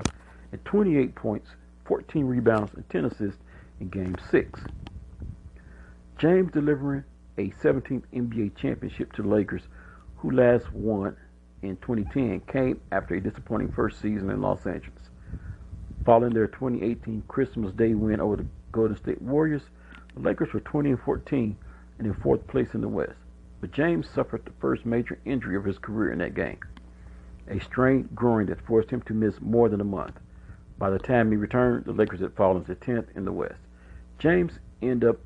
and 0.53 0.65
28 0.65 1.15
points, 1.15 1.51
14 1.87 2.25
rebounds, 2.25 2.73
and 2.75 2.89
10 2.91 3.05
assists 3.07 3.41
in 3.81 3.89
Game 3.89 4.17
6. 4.31 4.61
James 6.19 6.51
delivering 6.53 7.05
a 7.39 7.51
17th 7.63 8.03
NBA 8.13 8.57
championship 8.57 9.13
to 9.13 9.23
the 9.23 9.29
Lakers, 9.29 9.63
who 10.17 10.33
last 10.33 10.73
won 10.73 11.17
in 11.63 11.77
2010 11.77 12.41
came 12.53 12.81
after 12.91 13.15
a 13.15 13.21
disappointing 13.21 13.71
first 13.73 14.01
season 14.01 14.31
in 14.31 14.41
Los 14.41 14.67
Angeles. 14.67 15.11
Following 16.05 16.35
their 16.35 16.49
2018 16.49 17.23
Christmas 17.29 17.73
Day 17.75 17.95
win 17.95 18.21
over 18.21 18.37
the 18.37 18.47
Golden 18.73 18.97
State 18.97 19.23
Warriors, 19.23 19.63
the 20.15 20.21
Lakers 20.21 20.53
were 20.53 20.61
20 20.61 20.91
and 20.91 21.01
14 21.01 21.57
and 21.99 22.07
in 22.07 22.15
fourth 22.15 22.47
place 22.49 22.69
in 22.75 22.81
the 22.81 22.89
West. 22.89 23.19
But 23.61 23.73
James 23.73 24.09
suffered 24.09 24.45
the 24.45 24.53
first 24.61 24.87
major 24.87 25.19
injury 25.25 25.57
of 25.57 25.65
his 25.65 25.79
career 25.79 26.13
in 26.13 26.19
that 26.19 26.35
game, 26.35 26.59
a 27.49 27.59
strained 27.61 28.15
groin 28.15 28.47
that 28.47 28.61
forced 28.61 28.91
him 28.91 29.03
to 29.03 29.15
miss 29.15 29.41
more 29.41 29.69
than 29.69 29.81
a 29.81 29.85
month. 29.85 30.21
By 30.79 30.91
the 30.91 30.99
time 30.99 31.31
he 31.31 31.37
returned, 31.37 31.85
the 31.85 31.93
Lakers 31.93 32.21
had 32.21 32.35
fallen 32.35 32.65
to 32.65 32.75
10th 32.75 33.17
in 33.17 33.25
the 33.25 33.33
West. 33.33 33.61
James 34.19 34.53
ended 34.81 35.11
up 35.11 35.19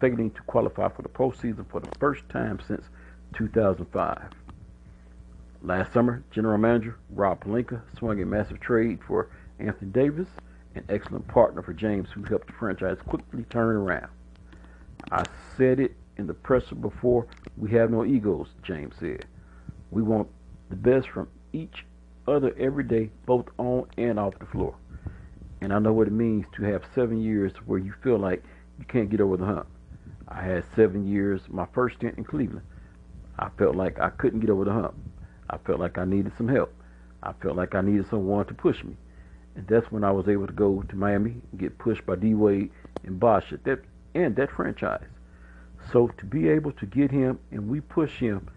failing 0.00 0.30
to 0.32 0.42
qualify 0.42 0.88
for 0.88 1.02
the 1.02 1.08
postseason 1.08 1.66
for 1.70 1.80
the 1.80 1.90
first 1.98 2.28
time 2.28 2.58
since 2.66 2.84
2005. 3.34 4.30
Last 5.62 5.92
summer, 5.92 6.22
General 6.30 6.58
Manager 6.58 6.96
Rob 7.10 7.44
Pelinka 7.44 7.82
swung 7.98 8.20
a 8.20 8.26
massive 8.26 8.60
trade 8.60 8.98
for 9.06 9.28
Anthony 9.58 9.90
Davis, 9.90 10.28
an 10.74 10.84
excellent 10.88 11.28
partner 11.28 11.62
for 11.62 11.74
James 11.74 12.08
who 12.10 12.22
helped 12.24 12.46
the 12.46 12.52
franchise 12.54 12.98
quickly 13.06 13.44
turn 13.44 13.76
around. 13.76 14.08
I 15.10 15.24
said 15.56 15.80
it 15.80 15.96
in 16.20 16.26
the 16.26 16.34
presser 16.34 16.74
before, 16.74 17.26
we 17.56 17.70
have 17.72 17.90
no 17.90 18.04
egos, 18.04 18.48
James 18.62 18.94
said. 19.00 19.24
We 19.90 20.02
want 20.02 20.28
the 20.68 20.76
best 20.76 21.08
from 21.08 21.28
each 21.52 21.84
other 22.28 22.54
every 22.58 22.84
day, 22.84 23.10
both 23.26 23.46
on 23.58 23.86
and 23.96 24.20
off 24.20 24.38
the 24.38 24.46
floor. 24.46 24.76
And 25.62 25.72
I 25.72 25.78
know 25.78 25.92
what 25.92 26.06
it 26.06 26.12
means 26.12 26.46
to 26.56 26.62
have 26.64 26.82
seven 26.94 27.20
years 27.20 27.52
where 27.66 27.78
you 27.78 27.92
feel 28.02 28.18
like 28.18 28.44
you 28.78 28.84
can't 28.84 29.10
get 29.10 29.20
over 29.20 29.36
the 29.36 29.46
hump. 29.46 29.66
I 30.28 30.42
had 30.42 30.64
seven 30.76 31.06
years, 31.08 31.40
my 31.48 31.66
first 31.72 31.96
stint 31.96 32.18
in 32.18 32.24
Cleveland. 32.24 32.66
I 33.38 33.48
felt 33.58 33.74
like 33.74 33.98
I 33.98 34.10
couldn't 34.10 34.40
get 34.40 34.50
over 34.50 34.64
the 34.64 34.72
hump. 34.72 34.94
I 35.48 35.56
felt 35.66 35.80
like 35.80 35.98
I 35.98 36.04
needed 36.04 36.32
some 36.36 36.48
help. 36.48 36.72
I 37.22 37.32
felt 37.42 37.56
like 37.56 37.74
I 37.74 37.80
needed 37.80 38.08
someone 38.08 38.46
to 38.46 38.54
push 38.54 38.84
me. 38.84 38.96
And 39.56 39.66
that's 39.66 39.90
when 39.90 40.04
I 40.04 40.12
was 40.12 40.28
able 40.28 40.46
to 40.46 40.52
go 40.52 40.82
to 40.82 40.96
Miami 40.96 41.40
and 41.50 41.60
get 41.60 41.78
pushed 41.78 42.06
by 42.06 42.16
D 42.16 42.34
Wade 42.34 42.70
and 43.04 43.18
Bosh 43.18 43.52
at 43.52 43.64
that 43.64 43.80
and 44.14 44.36
that 44.36 44.50
franchise. 44.50 45.06
So 45.92 46.08
to 46.08 46.26
be 46.26 46.48
able 46.48 46.72
to 46.72 46.86
get 46.86 47.10
him 47.10 47.38
and 47.50 47.68
we 47.68 47.80
push 47.80 48.18
him 48.18 48.48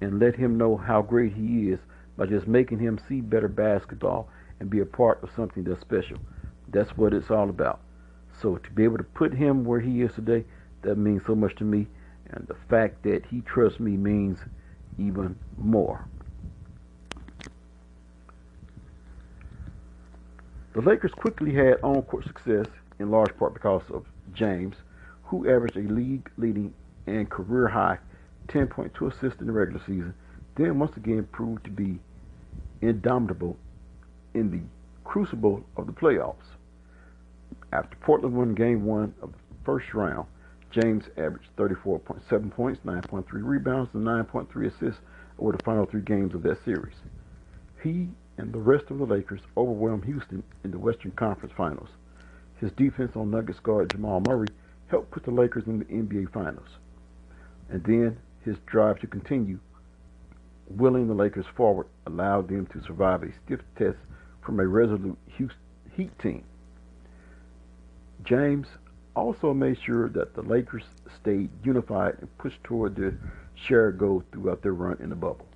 and 0.00 0.18
let 0.18 0.36
him 0.36 0.58
know 0.58 0.76
how 0.76 1.02
great 1.02 1.32
he 1.34 1.70
is 1.70 1.78
by 2.16 2.26
just 2.26 2.46
making 2.46 2.78
him 2.78 3.00
see 3.08 3.20
better 3.20 3.48
basketball 3.48 4.28
and 4.58 4.68
be 4.68 4.80
a 4.80 4.86
part 4.86 5.22
of 5.22 5.30
something 5.34 5.64
that's 5.64 5.80
special. 5.80 6.18
That's 6.68 6.96
what 6.96 7.14
it's 7.14 7.30
all 7.30 7.48
about. 7.48 7.80
So 8.40 8.56
to 8.56 8.70
be 8.70 8.84
able 8.84 8.98
to 8.98 9.04
put 9.04 9.32
him 9.32 9.64
where 9.64 9.80
he 9.80 10.02
is 10.02 10.12
today, 10.14 10.44
that 10.82 10.96
means 10.96 11.22
so 11.26 11.34
much 11.34 11.56
to 11.56 11.64
me. 11.64 11.86
And 12.30 12.46
the 12.46 12.56
fact 12.68 13.02
that 13.02 13.24
he 13.26 13.40
trusts 13.40 13.80
me 13.80 13.96
means 13.96 14.38
even 14.98 15.36
more. 15.58 16.06
The 20.72 20.82
Lakers 20.82 21.12
quickly 21.12 21.52
had 21.52 21.80
on-court 21.82 22.24
success 22.24 22.66
in 22.98 23.10
large 23.10 23.36
part 23.36 23.54
because 23.54 23.82
of 23.90 24.06
James, 24.32 24.76
who 25.30 25.48
averaged 25.48 25.76
a 25.76 25.82
league-leading 25.82 26.74
and 27.06 27.30
career-high 27.30 27.96
10.2 28.48 29.12
assists 29.12 29.40
in 29.40 29.46
the 29.46 29.52
regular 29.52 29.80
season, 29.86 30.12
then 30.56 30.76
once 30.76 30.96
again 30.96 31.26
proved 31.30 31.62
to 31.62 31.70
be 31.70 32.00
indomitable 32.80 33.56
in 34.34 34.50
the 34.50 34.60
crucible 35.04 35.64
of 35.76 35.86
the 35.86 35.92
playoffs. 35.92 36.56
After 37.72 37.96
Portland 37.98 38.34
won 38.34 38.54
game 38.54 38.84
one 38.84 39.14
of 39.22 39.30
the 39.30 39.38
first 39.64 39.94
round, 39.94 40.26
James 40.72 41.04
averaged 41.16 41.54
34.7 41.56 42.50
points, 42.50 42.80
9.3 42.84 43.24
rebounds, 43.30 43.90
and 43.94 44.04
9.3 44.04 44.66
assists 44.66 45.00
over 45.38 45.52
the 45.52 45.62
final 45.62 45.86
three 45.86 46.00
games 46.00 46.34
of 46.34 46.42
that 46.42 46.64
series. 46.64 46.96
He 47.84 48.08
and 48.36 48.52
the 48.52 48.58
rest 48.58 48.90
of 48.90 48.98
the 48.98 49.06
Lakers 49.06 49.42
overwhelmed 49.56 50.04
Houston 50.06 50.42
in 50.64 50.72
the 50.72 50.78
Western 50.78 51.12
Conference 51.12 51.54
Finals. 51.56 51.90
His 52.56 52.72
defense 52.72 53.14
on 53.14 53.30
Nuggets 53.30 53.60
guard 53.60 53.90
Jamal 53.90 54.20
Murray 54.26 54.48
helped 54.90 55.10
put 55.10 55.24
the 55.24 55.30
Lakers 55.30 55.64
in 55.66 55.78
the 55.78 55.84
NBA 55.84 56.32
Finals. 56.32 56.68
And 57.70 57.82
then 57.84 58.18
his 58.44 58.56
drive 58.66 58.98
to 59.00 59.06
continue 59.06 59.58
willing 60.68 61.08
the 61.08 61.14
Lakers 61.14 61.46
forward 61.56 61.86
allowed 62.06 62.48
them 62.48 62.66
to 62.66 62.82
survive 62.82 63.22
a 63.22 63.28
stiff 63.44 63.60
test 63.76 63.98
from 64.44 64.60
a 64.60 64.66
resolute 64.66 65.18
Heat 65.96 66.18
team. 66.18 66.44
James 68.22 68.66
also 69.16 69.52
made 69.52 69.76
sure 69.84 70.08
that 70.10 70.34
the 70.34 70.42
Lakers 70.42 70.84
stayed 71.20 71.50
unified 71.64 72.16
and 72.20 72.38
pushed 72.38 72.62
toward 72.62 72.94
their 72.96 73.18
shared 73.54 73.98
goal 73.98 74.22
throughout 74.32 74.62
their 74.62 74.72
run 74.72 74.96
in 75.00 75.10
the 75.10 75.16
bubble. 75.16 75.46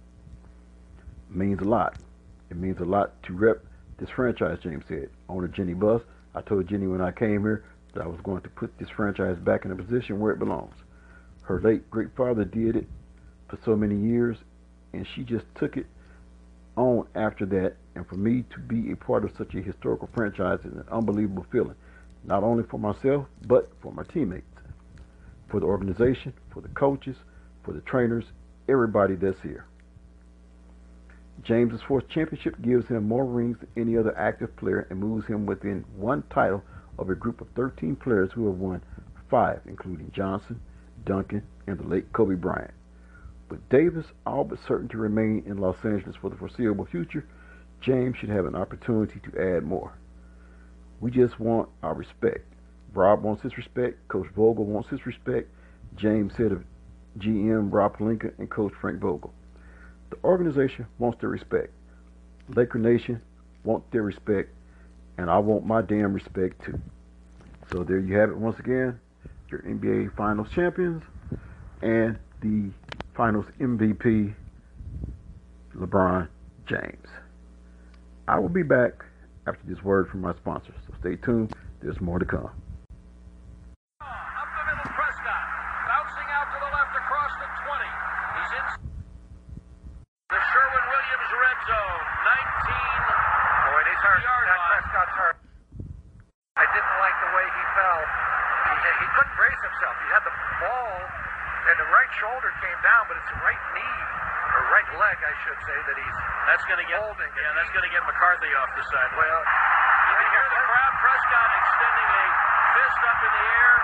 It 1.30 1.36
means 1.36 1.60
a 1.60 1.64
lot. 1.64 1.96
It 2.50 2.56
means 2.56 2.80
a 2.80 2.84
lot 2.84 3.22
to 3.24 3.32
rep 3.32 3.64
this 3.98 4.10
franchise, 4.10 4.58
James 4.62 4.84
said. 4.88 5.08
Owner 5.28 5.48
Jenny 5.48 5.74
Buss, 5.74 6.02
I 6.34 6.40
told 6.40 6.68
Jenny 6.68 6.86
when 6.86 7.00
I 7.00 7.12
came 7.12 7.42
here 7.42 7.64
that 7.94 8.02
I 8.02 8.06
was 8.06 8.20
going 8.22 8.42
to 8.42 8.48
put 8.50 8.76
this 8.78 8.88
franchise 8.90 9.38
back 9.38 9.64
in 9.64 9.70
a 9.70 9.76
position 9.76 10.20
where 10.20 10.32
it 10.32 10.38
belongs. 10.38 10.74
Her 11.42 11.60
late 11.60 11.90
great 11.90 12.14
father 12.16 12.44
did 12.44 12.76
it 12.76 12.86
for 13.48 13.58
so 13.64 13.76
many 13.76 13.96
years, 13.96 14.36
and 14.92 15.06
she 15.14 15.22
just 15.22 15.44
took 15.54 15.76
it 15.76 15.86
on 16.76 17.06
after 17.14 17.46
that. 17.46 17.76
And 17.94 18.06
for 18.06 18.16
me 18.16 18.44
to 18.50 18.58
be 18.58 18.90
a 18.90 18.96
part 18.96 19.24
of 19.24 19.30
such 19.36 19.54
a 19.54 19.60
historical 19.60 20.08
franchise 20.14 20.60
is 20.60 20.72
an 20.72 20.84
unbelievable 20.90 21.46
feeling 21.52 21.76
not 22.24 22.42
only 22.42 22.64
for 22.64 22.78
myself, 22.78 23.26
but 23.46 23.70
for 23.82 23.92
my 23.92 24.02
teammates, 24.04 24.46
for 25.48 25.60
the 25.60 25.66
organization, 25.66 26.32
for 26.52 26.60
the 26.60 26.68
coaches, 26.68 27.16
for 27.62 27.72
the 27.72 27.80
trainers, 27.82 28.24
everybody 28.68 29.14
that's 29.14 29.40
here. 29.42 29.66
James's 31.42 31.82
fourth 31.86 32.08
championship 32.08 32.60
gives 32.62 32.88
him 32.88 33.06
more 33.06 33.26
rings 33.26 33.58
than 33.58 33.68
any 33.76 33.98
other 33.98 34.16
active 34.16 34.54
player 34.56 34.86
and 34.88 34.98
moves 34.98 35.26
him 35.26 35.44
within 35.44 35.84
one 35.96 36.22
title 36.30 36.62
of 36.98 37.10
a 37.10 37.14
group 37.14 37.40
of 37.40 37.48
13 37.56 37.96
players 37.96 38.30
who 38.32 38.46
have 38.46 38.58
won 38.58 38.82
five, 39.30 39.60
including 39.66 40.10
Johnson, 40.14 40.60
Duncan, 41.04 41.42
and 41.66 41.78
the 41.78 41.86
late 41.86 42.12
Kobe 42.12 42.34
Bryant. 42.34 42.72
With 43.48 43.68
Davis 43.68 44.06
all 44.26 44.44
but 44.44 44.58
certain 44.66 44.88
to 44.88 44.98
remain 44.98 45.42
in 45.46 45.58
Los 45.58 45.76
Angeles 45.84 46.16
for 46.16 46.30
the 46.30 46.36
foreseeable 46.36 46.86
future, 46.86 47.26
James 47.80 48.16
should 48.16 48.30
have 48.30 48.46
an 48.46 48.54
opportunity 48.54 49.20
to 49.20 49.56
add 49.56 49.64
more. 49.64 49.92
We 51.00 51.10
just 51.10 51.38
want 51.38 51.68
our 51.82 51.94
respect. 51.94 52.46
Rob 52.94 53.22
wants 53.22 53.42
his 53.42 53.56
respect. 53.56 54.08
Coach 54.08 54.28
Vogel 54.34 54.64
wants 54.64 54.88
his 54.88 55.04
respect. 55.04 55.48
James 55.96 56.32
said 56.36 56.52
of 56.52 56.64
GM 57.18 57.72
Rob 57.72 57.98
Pelinka 57.98 58.32
and 58.38 58.50
Coach 58.50 58.72
Frank 58.80 59.00
Vogel. 59.00 59.32
The 60.10 60.16
organization 60.24 60.86
wants 60.98 61.20
their 61.20 61.28
respect. 61.28 61.72
Laker 62.48 62.78
Nation 62.78 63.20
wants 63.64 63.86
their 63.90 64.02
respect, 64.02 64.50
and 65.18 65.30
I 65.30 65.38
want 65.38 65.64
my 65.64 65.82
damn 65.82 66.12
respect 66.12 66.64
too. 66.64 66.78
So 67.70 67.84
there 67.84 67.98
you 67.98 68.16
have 68.18 68.30
it 68.30 68.36
once 68.36 68.58
again, 68.58 68.98
your 69.50 69.60
NBA 69.60 70.14
Finals 70.16 70.48
champions 70.54 71.02
and 71.82 72.18
the 72.40 72.70
Finals 73.16 73.46
MVP, 73.60 74.34
LeBron 75.76 76.28
James. 76.66 77.06
I 78.26 78.38
will 78.38 78.48
be 78.48 78.62
back 78.62 79.04
after 79.46 79.62
this 79.66 79.82
word 79.82 80.08
from 80.08 80.20
my 80.22 80.34
sponsors, 80.34 80.74
so 80.86 80.94
stay 81.00 81.16
tuned. 81.16 81.54
There's 81.80 82.00
more 82.00 82.18
to 82.18 82.24
come. 82.24 82.50
Should 105.44 105.60
say 105.68 105.76
that 105.76 105.96
he's 106.00 106.18
that's 106.48 106.64
going 106.64 106.80
to 106.80 106.88
get 106.88 106.96
holding. 106.96 107.28
Yeah, 107.36 107.52
that's 107.52 107.68
going 107.76 107.84
to 107.84 107.92
get 107.92 108.00
McCarthy 108.08 108.48
off 108.56 108.72
the 108.72 108.84
side. 108.88 109.12
Well, 109.12 109.40
you 109.44 110.14
can 110.16 110.28
hear 110.32 110.46
the 110.48 110.62
crowd. 110.64 110.92
Prescott 111.04 111.50
extending 111.52 112.08
a 112.08 112.24
fist 112.72 113.00
up 113.04 113.20
in 113.20 113.32
the 113.36 113.44
air, 113.44 113.74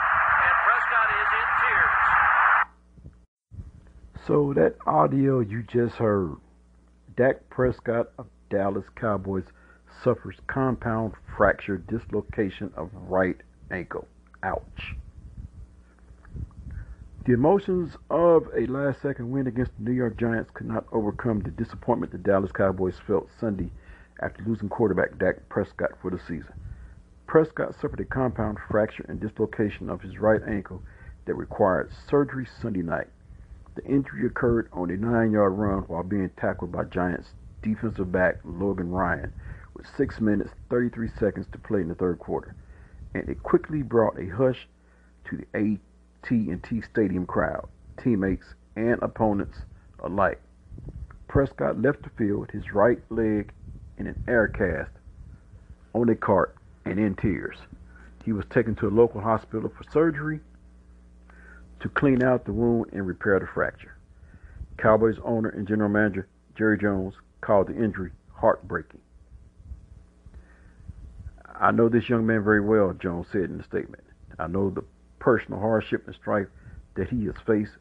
and 0.41 0.55
Prescott 0.65 1.09
is 1.21 1.31
in 1.37 1.49
tears. 1.61 2.05
So 4.25 4.37
that 4.57 4.73
audio 4.89 5.41
you 5.41 5.63
just 5.69 5.97
heard, 6.01 6.37
Dak 7.17 7.45
Prescott 7.51 8.13
of 8.17 8.27
Dallas 8.49 8.89
Cowboys 8.97 9.45
suffers 10.03 10.37
compound 10.47 11.13
fracture 11.37 11.77
dislocation 11.77 12.73
of 12.77 12.89
right 13.09 13.37
ankle. 13.71 14.09
Ouch. 14.43 14.97
The 17.31 17.35
emotions 17.35 17.97
of 18.11 18.49
a 18.57 18.67
last 18.67 19.03
second 19.03 19.31
win 19.31 19.47
against 19.47 19.71
the 19.79 19.85
New 19.85 19.93
York 19.93 20.17
Giants 20.17 20.51
could 20.53 20.67
not 20.67 20.85
overcome 20.91 21.39
the 21.39 21.53
disappointment 21.53 22.11
the 22.11 22.19
Dallas 22.19 22.51
Cowboys 22.51 22.99
felt 23.07 23.29
Sunday 23.39 23.71
after 24.21 24.43
losing 24.43 24.69
quarterback 24.69 25.17
Dak 25.17 25.49
Prescott 25.49 25.93
for 26.03 26.11
the 26.11 26.19
season. 26.19 26.53
Prescott 27.29 27.77
suffered 27.77 28.01
a 28.01 28.05
compound 28.05 28.59
fracture 28.69 29.07
and 29.09 29.21
dislocation 29.21 29.89
of 29.89 30.01
his 30.01 30.19
right 30.19 30.41
ankle 30.49 30.83
that 31.27 31.37
required 31.37 31.93
surgery 32.09 32.49
Sunday 32.61 32.83
night. 32.83 33.07
The 33.77 33.85
injury 33.85 34.27
occurred 34.27 34.69
on 34.73 34.91
a 34.91 34.97
nine 34.97 35.31
yard 35.31 35.57
run 35.57 35.83
while 35.83 36.03
being 36.03 36.31
tackled 36.31 36.73
by 36.73 36.83
Giants 36.83 37.29
defensive 37.63 38.11
back 38.11 38.41
Logan 38.43 38.91
Ryan 38.91 39.33
with 39.75 39.87
6 39.97 40.21
minutes 40.21 40.51
33 40.69 41.09
seconds 41.17 41.47
to 41.53 41.59
play 41.59 41.81
in 41.81 41.87
the 41.87 41.95
third 41.95 42.19
quarter, 42.19 42.57
and 43.15 43.29
it 43.29 43.45
quickly 43.45 43.83
brought 43.83 44.19
a 44.19 44.27
hush 44.31 44.67
to 45.27 45.37
the 45.37 45.47
AT&T 46.23 46.83
Stadium 46.83 47.27
crowd, 47.27 47.69
teammates 48.03 48.55
and 48.77 49.03
opponents 49.03 49.59
alike. 50.01 50.41
Prescott 51.29 51.81
left 51.81 52.03
the 52.03 52.11
field, 52.11 52.51
his 52.51 52.73
right 52.73 52.99
leg 53.11 53.53
in 53.99 54.07
an 54.07 54.23
air 54.29 54.49
cast, 54.49 54.91
on 55.93 56.09
a 56.09 56.15
cart, 56.15 56.57
and 56.85 56.99
in 56.99 57.15
tears. 57.15 57.59
He 58.25 58.33
was 58.33 58.45
taken 58.51 58.75
to 58.77 58.89
a 58.89 58.91
local 58.91 59.21
hospital 59.21 59.73
for 59.77 59.91
surgery 59.91 60.41
to 61.81 61.89
clean 61.89 62.23
out 62.23 62.45
the 62.45 62.53
wound 62.53 62.87
and 62.93 63.07
repair 63.07 63.39
the 63.41 63.47
fracture. 63.47 63.97
Cowboys 64.77 65.17
owner 65.25 65.49
and 65.49 65.67
general 65.67 65.91
manager 65.91 66.29
Jerry 66.57 66.79
Jones 66.79 67.15
called 67.41 67.69
the 67.69 67.77
injury 67.77 68.11
heartbreaking. 68.35 69.01
I 71.59 71.71
know 71.71 71.89
this 71.89 72.09
young 72.09 72.27
man 72.27 72.43
very 72.43 72.61
well, 72.61 72.93
Jones 72.95 73.27
said 73.31 73.45
in 73.45 73.59
the 73.59 73.65
statement. 73.65 74.03
I 74.39 74.47
know 74.47 74.71
the 74.71 74.83
personal 75.21 75.61
hardship 75.61 76.03
and 76.07 76.15
strife 76.17 76.49
that 76.97 77.09
he 77.09 77.27
has 77.27 77.37
faced, 77.47 77.77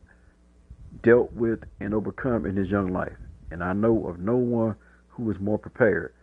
dealt 1.04 1.34
with, 1.34 1.60
and 1.80 1.93
overcome 1.93 2.45
in 2.45 2.56
his 2.56 2.69
young 2.69 2.93
life. 2.93 3.17
And 3.49 3.63
I 3.63 3.73
know 3.73 4.08
of 4.08 4.19
no 4.19 4.36
one 4.36 4.75
who 5.08 5.32
is 5.32 5.39
more 5.39 5.58
prepared 5.58 6.13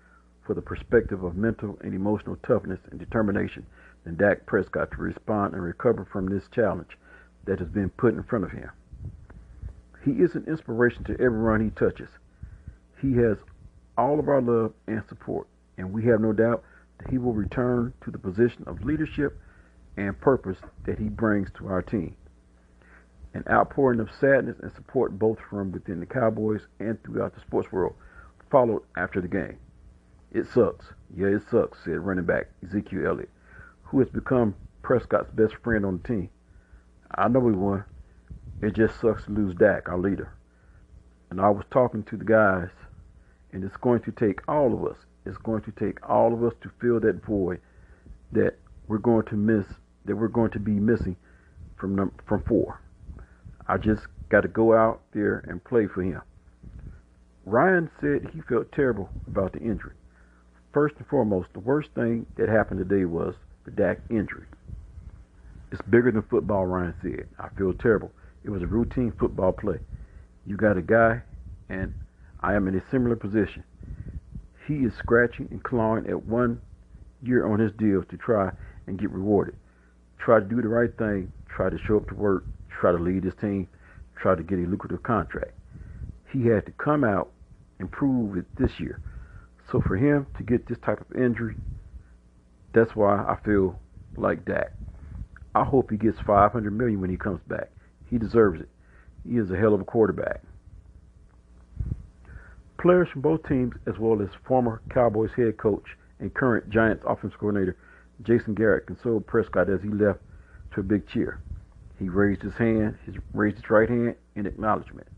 for 0.46 0.54
the 0.54 0.62
perspective 0.62 1.24
of 1.24 1.36
mental 1.36 1.76
and 1.82 1.92
emotional 1.92 2.36
toughness 2.46 2.78
and 2.90 3.00
determination 3.00 3.66
than 4.04 4.16
Dak 4.16 4.46
Prescott 4.46 4.92
to 4.92 4.98
respond 4.98 5.54
and 5.54 5.62
recover 5.62 6.06
from 6.10 6.28
this 6.28 6.44
challenge 6.54 6.96
that 7.46 7.58
has 7.58 7.68
been 7.68 7.90
put 7.90 8.14
in 8.14 8.22
front 8.22 8.44
of 8.44 8.52
him. 8.52 8.70
He 10.04 10.12
is 10.12 10.36
an 10.36 10.44
inspiration 10.46 11.02
to 11.04 11.20
everyone 11.20 11.64
he 11.64 11.70
touches. 11.70 12.08
He 13.02 13.14
has 13.14 13.38
all 13.98 14.20
of 14.20 14.28
our 14.28 14.40
love 14.40 14.72
and 14.86 15.02
support, 15.08 15.48
and 15.76 15.92
we 15.92 16.04
have 16.04 16.20
no 16.20 16.32
doubt 16.32 16.62
that 16.98 17.10
he 17.10 17.18
will 17.18 17.32
return 17.32 17.92
to 18.04 18.10
the 18.12 18.18
position 18.18 18.62
of 18.66 18.84
leadership 18.84 19.40
and 19.96 20.20
purpose 20.20 20.58
that 20.84 20.98
he 20.98 21.08
brings 21.08 21.50
to 21.58 21.68
our 21.68 21.82
team. 21.82 22.16
An 23.34 23.44
outpouring 23.50 24.00
of 24.00 24.10
sadness 24.20 24.56
and 24.62 24.72
support 24.74 25.18
both 25.18 25.38
from 25.50 25.72
within 25.72 26.00
the 26.00 26.06
Cowboys 26.06 26.62
and 26.80 27.02
throughout 27.02 27.34
the 27.34 27.40
sports 27.40 27.70
world 27.70 27.94
followed 28.50 28.82
after 28.96 29.20
the 29.20 29.28
game. 29.28 29.58
It 30.32 30.46
sucks. 30.52 30.86
Yeah, 31.14 31.28
it 31.28 31.42
sucks, 31.50 31.78
said 31.84 31.98
running 32.00 32.24
back 32.24 32.48
Ezekiel 32.64 33.06
Elliott, 33.06 33.30
who 33.84 34.00
has 34.00 34.08
become 34.08 34.54
Prescott's 34.82 35.30
best 35.30 35.54
friend 35.62 35.84
on 35.84 36.00
the 36.02 36.08
team. 36.08 36.30
I 37.14 37.28
know 37.28 37.40
we 37.40 37.52
won. 37.52 37.84
It 38.62 38.74
just 38.74 39.00
sucks 39.00 39.24
to 39.24 39.30
lose 39.30 39.54
Dak, 39.54 39.88
our 39.88 39.98
leader. 39.98 40.32
And 41.30 41.40
I 41.40 41.50
was 41.50 41.64
talking 41.70 42.02
to 42.04 42.16
the 42.16 42.24
guys, 42.24 42.70
and 43.52 43.64
it's 43.64 43.76
going 43.76 44.00
to 44.02 44.12
take 44.12 44.40
all 44.48 44.72
of 44.72 44.84
us. 44.84 44.98
It's 45.24 45.38
going 45.38 45.62
to 45.62 45.72
take 45.72 46.08
all 46.08 46.32
of 46.32 46.42
us 46.44 46.54
to 46.62 46.70
fill 46.80 47.00
that 47.00 47.24
void 47.24 47.60
that 48.32 48.56
we're 48.86 48.98
going 48.98 49.26
to 49.26 49.34
miss 49.34 49.66
that 50.06 50.16
we're 50.16 50.28
going 50.28 50.50
to 50.52 50.60
be 50.60 50.72
missing 50.72 51.16
from 51.76 51.94
num- 51.94 52.12
from 52.26 52.42
four. 52.42 52.80
I 53.68 53.76
just 53.76 54.06
got 54.28 54.42
to 54.42 54.48
go 54.48 54.74
out 54.74 55.02
there 55.12 55.44
and 55.46 55.62
play 55.62 55.86
for 55.86 56.02
him. 56.02 56.22
Ryan 57.44 57.90
said 58.00 58.30
he 58.32 58.40
felt 58.40 58.72
terrible 58.72 59.10
about 59.26 59.52
the 59.52 59.60
injury. 59.60 59.94
First 60.72 60.96
and 60.98 61.06
foremost, 61.06 61.52
the 61.52 61.60
worst 61.60 61.90
thing 61.94 62.26
that 62.36 62.48
happened 62.48 62.78
today 62.78 63.04
was 63.04 63.34
the 63.64 63.70
Dak 63.70 64.00
injury. 64.10 64.46
It's 65.70 65.82
bigger 65.82 66.10
than 66.10 66.22
football, 66.22 66.66
Ryan 66.66 66.94
said. 67.02 67.26
I 67.38 67.48
feel 67.56 67.72
terrible. 67.72 68.12
It 68.44 68.50
was 68.50 68.62
a 68.62 68.66
routine 68.66 69.12
football 69.18 69.52
play. 69.52 69.78
You 70.44 70.56
got 70.56 70.76
a 70.76 70.82
guy, 70.82 71.22
and 71.68 71.92
I 72.40 72.54
am 72.54 72.68
in 72.68 72.76
a 72.76 72.90
similar 72.90 73.16
position. 73.16 73.64
He 74.66 74.84
is 74.84 74.94
scratching 74.94 75.48
and 75.50 75.62
clawing 75.62 76.06
at 76.08 76.24
one 76.24 76.60
year 77.22 77.46
on 77.46 77.58
his 77.58 77.72
deal 77.72 78.02
to 78.04 78.16
try 78.16 78.52
and 78.86 78.98
get 78.98 79.10
rewarded 79.10 79.56
try 80.18 80.40
to 80.40 80.44
do 80.44 80.60
the 80.60 80.68
right 80.68 80.96
thing, 80.96 81.30
try 81.48 81.70
to 81.70 81.78
show 81.86 81.96
up 81.96 82.08
to 82.08 82.14
work, 82.14 82.44
try 82.68 82.92
to 82.92 82.98
lead 82.98 83.24
his 83.24 83.34
team, 83.40 83.68
try 84.16 84.34
to 84.34 84.42
get 84.42 84.58
a 84.58 84.62
lucrative 84.62 85.02
contract. 85.02 85.52
He 86.32 86.46
had 86.46 86.66
to 86.66 86.72
come 86.72 87.04
out 87.04 87.30
and 87.78 87.90
prove 87.90 88.36
it 88.36 88.46
this 88.58 88.78
year. 88.78 89.00
So 89.70 89.80
for 89.80 89.96
him 89.96 90.26
to 90.36 90.42
get 90.42 90.66
this 90.66 90.78
type 90.84 91.00
of 91.00 91.16
injury, 91.16 91.56
that's 92.72 92.94
why 92.94 93.16
I 93.16 93.36
feel 93.44 93.78
like 94.16 94.44
Dak. 94.44 94.72
I 95.54 95.64
hope 95.64 95.90
he 95.90 95.96
gets 95.96 96.18
500 96.26 96.70
million 96.70 97.00
when 97.00 97.10
he 97.10 97.16
comes 97.16 97.40
back. 97.48 97.70
He 98.10 98.18
deserves 98.18 98.60
it. 98.60 98.68
He 99.28 99.38
is 99.38 99.50
a 99.50 99.56
hell 99.56 99.74
of 99.74 99.80
a 99.80 99.84
quarterback. 99.84 100.42
Players 102.78 103.08
from 103.10 103.22
both 103.22 103.48
teams, 103.48 103.72
as 103.86 103.98
well 103.98 104.20
as 104.20 104.28
former 104.46 104.82
Cowboys 104.90 105.30
head 105.36 105.56
coach 105.56 105.84
and 106.20 106.32
current 106.32 106.70
Giants 106.70 107.02
offensive 107.06 107.38
coordinator 107.40 107.76
Jason 108.22 108.54
Garrett 108.54 108.86
consoled 108.86 109.26
Prescott 109.26 109.68
as 109.68 109.82
he 109.82 109.88
left 109.88 110.20
to 110.72 110.80
a 110.80 110.84
big 110.84 111.06
cheer. 111.06 111.40
He 111.98 112.08
raised 112.08 112.42
his 112.42 112.54
hand, 112.54 112.96
his 113.04 113.16
raised 113.32 113.56
his 113.56 113.70
right 113.70 113.88
hand 113.88 114.16
in 114.34 114.46
acknowledgement. 114.46 115.08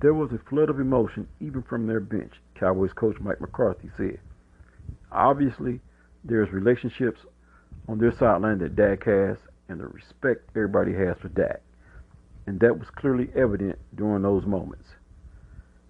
There 0.00 0.14
was 0.14 0.32
a 0.32 0.38
flood 0.38 0.70
of 0.70 0.80
emotion 0.80 1.26
even 1.40 1.62
from 1.62 1.86
their 1.86 2.00
bench, 2.00 2.34
Cowboys 2.54 2.92
coach 2.92 3.18
Mike 3.20 3.40
McCarthy 3.40 3.90
said. 3.96 4.20
Obviously, 5.10 5.80
there's 6.24 6.52
relationships 6.52 7.20
on 7.88 7.98
their 7.98 8.12
sideline 8.12 8.58
that 8.58 8.76
Dak 8.76 9.04
has 9.04 9.38
and 9.68 9.80
the 9.80 9.86
respect 9.86 10.50
everybody 10.54 10.92
has 10.94 11.16
for 11.18 11.28
Dak. 11.28 11.62
And 12.46 12.60
that 12.60 12.78
was 12.78 12.88
clearly 12.90 13.28
evident 13.34 13.78
during 13.94 14.22
those 14.22 14.46
moments. 14.46 14.88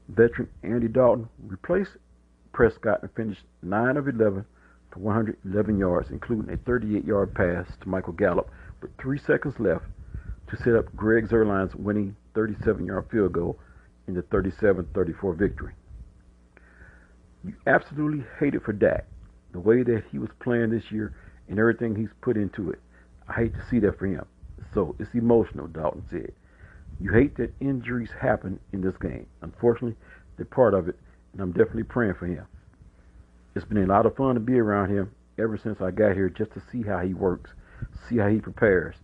veteran 0.08 0.48
Andy 0.62 0.88
Dalton 0.88 1.28
replaced 1.46 1.96
Prescott 2.52 3.02
and 3.02 3.12
finished 3.12 3.44
9 3.62 3.96
of 3.96 4.08
11 4.08 4.44
for 4.92 5.00
111 5.00 5.78
yards, 5.78 6.10
including 6.10 6.52
a 6.52 6.56
38 6.58 7.04
yard 7.04 7.34
pass 7.34 7.66
to 7.80 7.88
Michael 7.88 8.12
Gallup 8.12 8.50
with 8.80 8.90
three 9.00 9.18
seconds 9.18 9.54
left 9.58 9.84
to 10.50 10.56
set 10.56 10.74
up 10.74 10.94
Greg 10.96 11.28
Zuerlein's 11.28 11.74
winning 11.74 12.16
37 12.34 12.86
yard 12.86 13.06
field 13.10 13.32
goal 13.32 13.58
in 14.06 14.14
the 14.14 14.22
37 14.22 14.88
34 14.94 15.34
victory. 15.34 15.72
You 17.44 17.54
absolutely 17.66 18.24
hate 18.40 18.54
it 18.54 18.62
for 18.64 18.72
Dak, 18.72 19.06
the 19.52 19.60
way 19.60 19.82
that 19.82 20.04
he 20.10 20.18
was 20.18 20.30
playing 20.40 20.70
this 20.70 20.90
year 20.90 21.14
and 21.48 21.58
everything 21.58 21.94
he's 21.94 22.08
put 22.20 22.36
into 22.36 22.70
it. 22.70 22.80
I 23.28 23.34
hate 23.34 23.54
to 23.54 23.64
see 23.70 23.78
that 23.80 23.98
for 23.98 24.06
him. 24.06 24.24
So 24.74 24.96
it's 24.98 25.14
emotional, 25.14 25.66
Dalton 25.66 26.04
said. 26.10 26.32
You 27.00 27.12
hate 27.12 27.36
that 27.36 27.52
injuries 27.60 28.10
happen 28.20 28.58
in 28.72 28.80
this 28.80 28.96
game. 29.00 29.26
Unfortunately, 29.42 29.96
they're 30.36 30.46
part 30.46 30.74
of 30.74 30.88
it, 30.88 30.98
and 31.32 31.40
I'm 31.40 31.52
definitely 31.52 31.84
praying 31.84 32.14
for 32.14 32.26
him. 32.26 32.44
It's 33.58 33.66
been 33.66 33.82
a 33.82 33.86
lot 33.86 34.06
of 34.06 34.14
fun 34.14 34.34
to 34.34 34.40
be 34.40 34.56
around 34.56 34.90
him 34.90 35.10
ever 35.36 35.58
since 35.58 35.80
I 35.80 35.90
got 35.90 36.14
here 36.14 36.28
just 36.28 36.52
to 36.52 36.62
see 36.70 36.84
how 36.84 37.00
he 37.00 37.12
works, 37.12 37.50
see 38.08 38.18
how 38.18 38.28
he 38.28 38.38
prepares. 38.38 38.94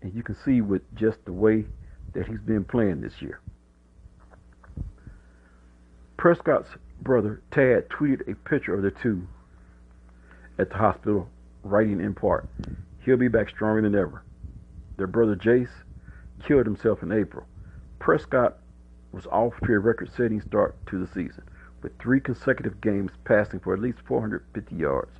And 0.00 0.14
you 0.14 0.22
can 0.22 0.36
see 0.44 0.60
with 0.60 0.82
just 0.94 1.24
the 1.24 1.32
way 1.32 1.64
that 2.12 2.28
he's 2.28 2.38
been 2.38 2.62
playing 2.62 3.00
this 3.00 3.20
year. 3.20 3.40
Prescott's 6.16 6.68
brother, 7.02 7.42
Tad, 7.50 7.88
tweeted 7.88 8.30
a 8.30 8.36
picture 8.48 8.74
of 8.74 8.82
the 8.82 8.92
two 8.92 9.26
at 10.56 10.70
the 10.70 10.76
hospital, 10.76 11.28
writing 11.64 12.00
in 12.00 12.14
part, 12.14 12.48
He'll 13.00 13.16
be 13.16 13.26
back 13.26 13.48
stronger 13.48 13.82
than 13.82 13.96
ever. 13.96 14.22
Their 14.98 15.08
brother 15.08 15.34
Jace 15.34 15.82
killed 16.46 16.66
himself 16.66 17.02
in 17.02 17.10
April. 17.10 17.44
Prescott 17.98 18.58
was 19.10 19.26
off 19.26 19.54
to 19.64 19.72
a 19.72 19.80
record 19.80 20.12
setting 20.16 20.40
start 20.40 20.76
to 20.86 21.04
the 21.04 21.08
season, 21.08 21.42
with 21.86 21.96
three 22.00 22.18
consecutive 22.18 22.80
games 22.80 23.12
passing 23.22 23.60
for 23.60 23.72
at 23.72 23.78
least 23.78 23.98
450 24.06 24.74
yards. 24.74 25.12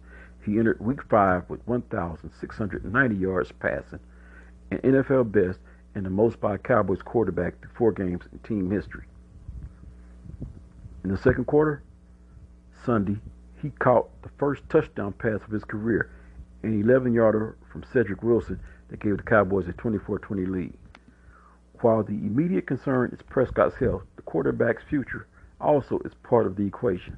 He 0.45 0.59
entered 0.59 0.81
week 0.81 1.01
five 1.09 1.49
with 1.49 1.65
1,690 1.65 3.15
yards 3.15 3.53
passing, 3.53 4.01
an 4.73 4.79
NFL 4.79 5.31
best 5.31 5.61
and 5.95 6.05
the 6.05 6.11
most 6.11 6.41
by 6.41 6.57
a 6.57 6.59
Cowboys 6.59 7.03
quarterback 7.03 7.61
through 7.61 7.71
four 7.77 7.93
games 7.93 8.25
in 8.33 8.41
team 8.41 8.69
history. 8.69 9.05
In 11.05 11.11
the 11.13 11.17
second 11.17 11.45
quarter, 11.45 11.85
Sunday, 12.85 13.19
he 13.63 13.71
caught 13.71 14.09
the 14.23 14.31
first 14.37 14.69
touchdown 14.69 15.13
pass 15.13 15.41
of 15.45 15.53
his 15.53 15.63
career, 15.63 16.11
an 16.65 16.83
11 16.83 17.13
yarder 17.13 17.57
from 17.71 17.85
Cedric 17.93 18.25
Wilson 18.25 18.59
that 18.89 18.99
gave 18.99 19.19
the 19.19 19.23
Cowboys 19.23 19.69
a 19.69 19.73
24 19.75 20.19
20 20.19 20.47
lead. 20.47 20.75
While 21.81 22.03
the 22.03 22.15
immediate 22.15 22.67
concern 22.67 23.11
is 23.13 23.23
Prescott's 23.23 23.77
health, 23.77 24.03
the 24.17 24.23
quarterback's 24.23 24.83
future 24.83 25.29
also 25.61 25.99
is 26.05 26.13
part 26.23 26.47
of 26.47 26.57
the 26.57 26.67
equation. 26.67 27.17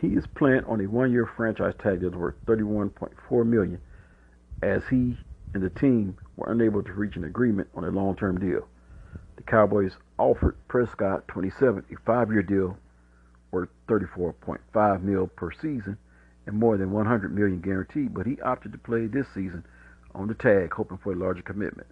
He 0.00 0.08
is 0.08 0.26
playing 0.26 0.64
on 0.64 0.80
a 0.80 0.88
one-year 0.88 1.30
franchise 1.36 1.74
tag 1.82 2.00
that's 2.00 2.14
worth 2.14 2.34
31.4 2.46 3.46
million, 3.46 3.80
as 4.62 4.82
he 4.90 5.16
and 5.54 5.62
the 5.62 5.70
team 5.70 6.16
were 6.36 6.52
unable 6.52 6.82
to 6.82 6.92
reach 6.92 7.16
an 7.16 7.24
agreement 7.24 7.68
on 7.74 7.84
a 7.84 7.90
long-term 7.90 8.38
deal. 8.38 8.68
The 9.36 9.42
Cowboys 9.42 9.92
offered 10.18 10.56
Prescott 10.68 11.26
27 11.28 11.84
a 11.90 11.96
five-year 12.04 12.42
deal 12.42 12.76
worth 13.50 13.68
34.5 13.88 15.02
mil 15.02 15.26
per 15.28 15.50
season 15.52 15.96
and 16.46 16.58
more 16.58 16.76
than 16.76 16.92
100 16.92 17.34
million 17.34 17.60
guaranteed, 17.60 18.14
but 18.14 18.26
he 18.26 18.40
opted 18.40 18.72
to 18.72 18.78
play 18.78 19.06
this 19.06 19.26
season 19.34 19.64
on 20.14 20.28
the 20.28 20.34
tag, 20.34 20.72
hoping 20.72 20.98
for 20.98 21.12
a 21.12 21.16
larger 21.16 21.42
commitment. 21.42 21.88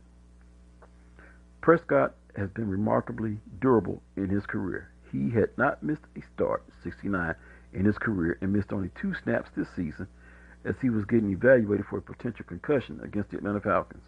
Prescott 1.60 2.14
has 2.36 2.50
been 2.50 2.68
remarkably 2.68 3.38
durable 3.60 4.02
in 4.16 4.28
his 4.28 4.44
career. 4.46 4.90
He 5.14 5.30
had 5.30 5.56
not 5.56 5.80
missed 5.80 6.02
a 6.16 6.22
start, 6.34 6.64
69, 6.82 7.36
in 7.72 7.84
his 7.84 7.98
career 7.98 8.36
and 8.40 8.52
missed 8.52 8.72
only 8.72 8.90
two 9.00 9.14
snaps 9.22 9.48
this 9.56 9.68
season 9.76 10.08
as 10.64 10.74
he 10.82 10.90
was 10.90 11.04
getting 11.04 11.30
evaluated 11.30 11.86
for 11.86 11.98
a 11.98 12.02
potential 12.02 12.44
concussion 12.48 13.00
against 13.00 13.30
the 13.30 13.36
Atlanta 13.36 13.60
Falcons. 13.60 14.02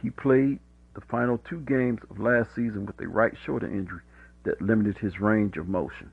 He 0.00 0.08
played 0.08 0.58
the 0.94 1.02
final 1.02 1.36
two 1.36 1.60
games 1.60 2.00
of 2.08 2.18
last 2.18 2.54
season 2.54 2.86
with 2.86 2.98
a 2.98 3.08
right 3.08 3.34
shoulder 3.44 3.66
injury 3.66 4.00
that 4.44 4.62
limited 4.62 4.96
his 4.96 5.20
range 5.20 5.58
of 5.58 5.68
motion. 5.68 6.10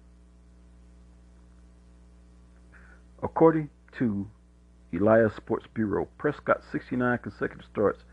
According 3.24 3.70
to 4.00 4.28
Elias 4.92 5.34
Sports 5.38 5.66
Bureau, 5.74 6.10
Prescott's 6.18 6.66
69 6.74 7.20
consecutive 7.20 7.66
starts 7.72 8.04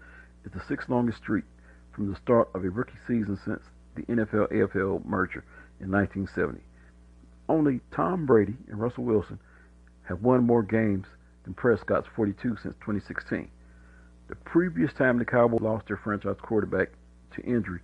is 0.45 0.53
the 0.53 0.63
sixth 0.69 0.89
longest 0.89 1.19
streak 1.19 1.45
from 1.93 2.09
the 2.09 2.17
start 2.17 2.49
of 2.55 2.65
a 2.65 2.71
rookie 2.71 2.93
season 3.09 3.37
since 3.45 3.63
the 3.97 4.03
NFL 4.03 4.53
AFL 4.53 5.05
merger 5.05 5.45
in 5.85 5.93
1970. 5.93 6.61
Only 7.49 7.81
Tom 7.93 8.27
Brady 8.27 8.57
and 8.69 8.81
Russell 8.81 9.05
Wilson 9.05 9.39
have 10.05 10.23
won 10.23 10.45
more 10.45 10.63
games 10.63 11.07
than 11.45 11.55
Prescott's 11.55 12.09
42 12.17 12.57
since 12.63 12.75
2016. 12.81 13.49
The 14.29 14.35
previous 14.37 14.93
time 14.95 15.19
the 15.19 15.25
Cowboys 15.25 15.61
lost 15.61 15.87
their 15.87 15.99
franchise 15.99 16.37
quarterback 16.41 16.89
to 17.35 17.43
injury 17.43 17.81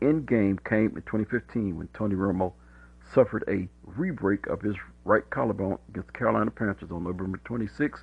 in 0.00 0.24
game 0.24 0.58
came 0.68 0.96
in 0.96 1.02
2015 1.02 1.76
when 1.76 1.88
Tony 1.94 2.14
Romo 2.14 2.52
suffered 3.14 3.44
a 3.48 3.68
re-break 3.84 4.46
of 4.46 4.60
his 4.62 4.76
right 5.04 5.28
collarbone 5.30 5.78
against 5.88 6.08
the 6.08 6.18
Carolina 6.18 6.50
Panthers 6.50 6.90
on 6.90 7.04
November 7.04 7.40
26, 7.44 8.02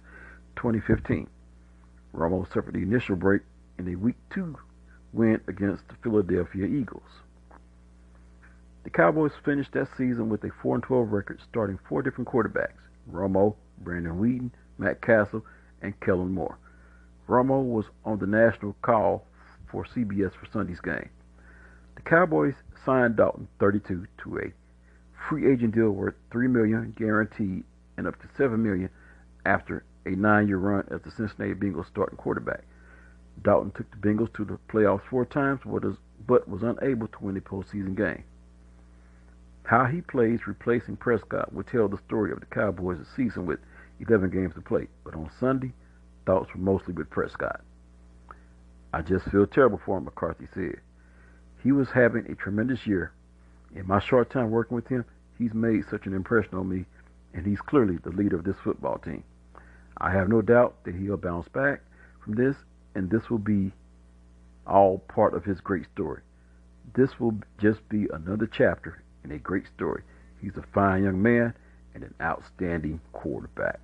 2015. 0.56 1.28
Romo 2.14 2.48
suffered 2.54 2.74
the 2.74 2.82
initial 2.82 3.16
break 3.16 3.42
in 3.78 3.88
a 3.88 3.96
Week 3.96 4.16
2 4.32 4.56
win 5.14 5.40
against 5.48 5.88
the 5.88 5.96
Philadelphia 6.04 6.66
Eagles. 6.66 7.22
The 8.88 8.92
Cowboys 8.92 9.34
finished 9.44 9.74
that 9.74 9.90
season 9.98 10.30
with 10.30 10.46
a 10.46 10.50
4-12 10.64 11.12
record, 11.12 11.42
starting 11.42 11.78
four 11.90 12.02
different 12.02 12.30
quarterbacks: 12.30 12.80
Romo, 13.12 13.58
Brandon 13.80 14.14
Weeden, 14.14 14.50
Matt 14.78 15.02
Cassel, 15.02 15.46
and 15.82 16.00
Kellen 16.00 16.32
Moore. 16.32 16.58
Romo 17.28 17.62
was 17.62 17.88
on 18.06 18.20
the 18.20 18.26
national 18.26 18.78
call 18.82 19.26
for 19.70 19.84
CBS 19.84 20.32
for 20.32 20.46
Sunday's 20.46 20.80
game. 20.80 21.10
The 21.96 22.02
Cowboys 22.04 22.54
signed 22.86 23.18
Dalton 23.18 23.50
32 23.60 24.08
to 24.20 24.38
a 24.38 24.54
free 25.28 25.52
agent 25.52 25.76
deal 25.76 25.92
worth 25.92 26.16
3 26.32 26.48
million 26.48 26.94
guaranteed 26.98 27.66
and 27.98 28.08
up 28.08 28.18
to 28.22 28.30
7 28.38 28.64
million 28.64 28.90
after 29.46 29.84
a 30.06 30.12
nine-year 30.12 30.60
run 30.60 30.88
as 30.92 31.02
the 31.02 31.12
Cincinnati 31.12 31.54
Bengals 31.56 31.88
starting 31.88 32.16
quarterback. 32.16 32.64
Dalton 33.44 33.72
took 33.72 33.92
the 33.92 33.98
Bengals 33.98 34.32
to 34.36 34.46
the 34.46 34.58
playoffs 34.70 35.04
four 35.10 35.26
times, 35.26 35.60
but 35.66 36.48
was 36.48 36.64
unable 36.64 37.10
to 37.10 37.20
win 37.20 37.36
a 37.36 37.42
postseason 37.42 37.94
game. 37.94 38.24
How 39.68 39.84
he 39.84 40.00
plays 40.00 40.48
replacing 40.48 40.96
Prescott 40.96 41.52
will 41.52 41.64
tell 41.64 41.90
the 41.90 41.98
story 41.98 42.32
of 42.32 42.40
the 42.40 42.46
Cowboys 42.46 43.06
season 43.18 43.46
with 43.46 43.60
11 44.00 44.30
games 44.30 44.54
to 44.54 44.62
play. 44.62 44.88
But 45.04 45.14
on 45.14 45.30
Sunday, 45.42 45.74
thoughts 46.26 46.54
were 46.54 46.62
mostly 46.62 46.94
with 46.94 47.10
Prescott. 47.10 47.60
I 48.94 49.02
just 49.02 49.26
feel 49.30 49.46
terrible 49.46 49.82
for 49.86 49.98
him, 49.98 50.06
McCarthy 50.06 50.48
said. 50.54 50.80
He 51.62 51.74
was 51.74 51.90
having 51.90 52.32
a 52.32 52.36
tremendous 52.36 52.88
year. 52.88 53.12
In 53.76 53.86
my 53.86 54.00
short 54.00 54.30
time 54.30 54.52
working 54.52 54.76
with 54.76 54.88
him, 54.88 55.04
he's 55.38 55.54
made 55.54 55.84
such 55.90 56.06
an 56.06 56.14
impression 56.14 56.58
on 56.58 56.70
me, 56.70 56.86
and 57.34 57.46
he's 57.46 57.60
clearly 57.60 57.98
the 57.98 58.12
leader 58.12 58.38
of 58.38 58.46
this 58.46 58.56
football 58.64 59.00
team. 59.00 59.26
I 59.98 60.12
have 60.12 60.30
no 60.30 60.42
doubt 60.42 60.86
that 60.86 60.96
he'll 60.96 61.18
bounce 61.18 61.50
back 61.50 61.82
from 62.24 62.36
this, 62.36 62.56
and 62.96 63.10
this 63.10 63.30
will 63.30 63.38
be 63.38 63.74
all 64.66 65.00
part 65.00 65.34
of 65.34 65.44
his 65.44 65.60
great 65.60 65.88
story. 65.94 66.22
This 66.96 67.20
will 67.20 67.38
just 67.58 67.90
be 67.90 68.08
another 68.14 68.48
chapter 68.48 69.04
in 69.30 69.36
a 69.36 69.40
great 69.40 69.66
story. 69.76 70.04
He's 70.42 70.56
a 70.58 70.64
fine 70.74 71.04
young 71.04 71.22
man 71.22 71.54
and 71.94 72.04
an 72.04 72.14
outstanding 72.22 73.02
quarterback. 73.14 73.80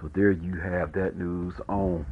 So 0.00 0.10
there 0.14 0.30
you 0.30 0.56
have 0.56 0.92
that 0.92 1.16
news 1.16 1.54
on 1.68 2.06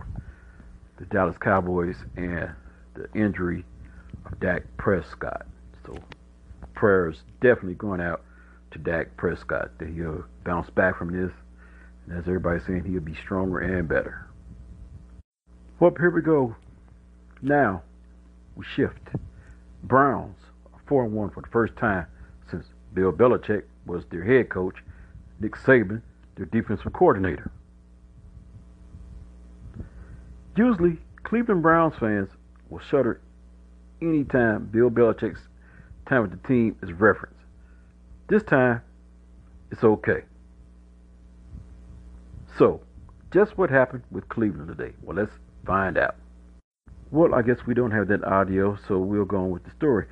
the 0.99 1.05
Dallas 1.07 1.37
Cowboys 1.39 1.97
and 2.17 2.51
the 2.95 3.09
injury 3.15 3.65
of 4.25 4.41
Dak 4.41 4.63
Prescott. 4.77 5.47
So 5.85 5.97
prayers 6.75 7.23
definitely 7.41 7.75
going 7.75 8.01
out 8.01 8.23
to 8.73 8.79
Dak 8.79 9.17
Prescott 9.17 9.79
that 9.79 9.89
he'll 9.89 10.25
bounce 10.45 10.71
back 10.71 10.99
from 10.99 11.13
this. 11.13 11.33
And 12.07 12.19
as 12.19 12.25
everybody's 12.27 12.67
saying, 12.67 12.85
he'll 12.85 13.01
be 13.01 13.15
stronger 13.15 13.61
and 13.61 13.89
better. 13.89 14.27
Well, 15.79 15.93
here 15.99 16.11
we 16.11 16.23
go. 16.23 16.57
Now 17.43 17.83
we 18.57 18.65
shift. 18.75 19.11
Browns 19.85 20.37
are 20.73 20.81
4 20.89 21.05
1 21.05 21.31
for 21.31 21.43
the 21.43 21.49
first 21.49 21.77
time 21.77 22.07
Bill 22.97 23.13
Belichick 23.13 23.65
was 23.85 24.05
their 24.11 24.25
head 24.25 24.49
coach, 24.49 24.77
Nick 25.39 25.55
Saban, 25.55 26.01
their 26.35 26.47
defensive 26.47 26.93
coordinator. 26.95 27.53
Usually, 30.57 30.99
Cleveland 31.23 31.63
Browns 31.63 31.95
fans 32.01 32.31
will 32.71 32.81
shudder 32.81 33.21
anytime 34.01 34.71
Bill 34.73 34.91
Belichick's 34.91 35.43
time 36.09 36.23
with 36.23 36.31
the 36.31 36.49
team 36.49 36.75
is 36.83 36.91
referenced. 36.93 37.37
This 38.29 38.43
time, 38.43 38.81
it's 39.71 39.85
okay. 39.85 40.23
So, 42.59 42.81
just 43.31 43.59
what 43.59 43.69
happened 43.69 44.05
with 44.11 44.27
Cleveland 44.31 44.69
today? 44.69 44.95
Well, 45.03 45.19
let's 45.19 45.33
find 45.67 45.99
out. 45.99 46.17
Well, 47.11 47.35
I 47.35 47.43
guess 47.43 47.59
we 47.67 47.75
don't 47.75 47.91
have 47.91 48.09
that 48.09 48.25
audio, 48.25 48.79
so 48.89 48.99
we'll 48.99 49.27
go 49.27 49.37
on 49.37 49.51
with 49.51 49.65
the 49.65 49.71
story. 49.77 50.07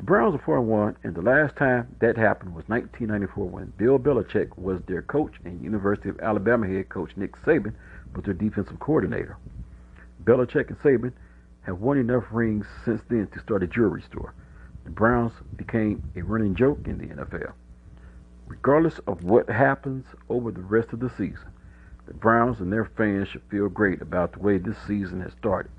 The 0.00 0.06
Browns 0.06 0.34
are 0.34 0.38
4 0.38 0.62
1, 0.62 0.96
and 1.04 1.14
the 1.14 1.20
last 1.20 1.56
time 1.56 1.94
that 1.98 2.16
happened 2.16 2.54
was 2.54 2.66
1994 2.70 3.46
when 3.46 3.74
Bill 3.76 3.98
Belichick 3.98 4.56
was 4.56 4.80
their 4.86 5.02
coach 5.02 5.34
and 5.44 5.60
University 5.60 6.08
of 6.08 6.18
Alabama 6.20 6.66
head 6.66 6.88
coach 6.88 7.14
Nick 7.18 7.36
Saban 7.42 7.74
was 8.14 8.24
their 8.24 8.32
defensive 8.32 8.80
coordinator. 8.80 9.36
Belichick 10.24 10.68
and 10.68 10.78
Saban 10.78 11.12
have 11.64 11.82
won 11.82 11.98
enough 11.98 12.24
rings 12.30 12.64
since 12.82 13.02
then 13.10 13.26
to 13.26 13.40
start 13.40 13.62
a 13.62 13.66
jewelry 13.66 14.00
store. 14.00 14.32
The 14.84 14.90
Browns 14.90 15.34
became 15.58 16.02
a 16.16 16.22
running 16.22 16.54
joke 16.54 16.80
in 16.86 16.96
the 16.96 17.14
NFL. 17.14 17.52
Regardless 18.48 19.00
of 19.00 19.22
what 19.22 19.50
happens 19.50 20.06
over 20.30 20.50
the 20.50 20.62
rest 20.62 20.94
of 20.94 21.00
the 21.00 21.10
season, 21.10 21.50
the 22.06 22.14
Browns 22.14 22.60
and 22.60 22.72
their 22.72 22.86
fans 22.86 23.28
should 23.28 23.42
feel 23.50 23.68
great 23.68 24.00
about 24.00 24.32
the 24.32 24.38
way 24.38 24.56
this 24.56 24.78
season 24.86 25.20
has 25.20 25.34
started. 25.34 25.70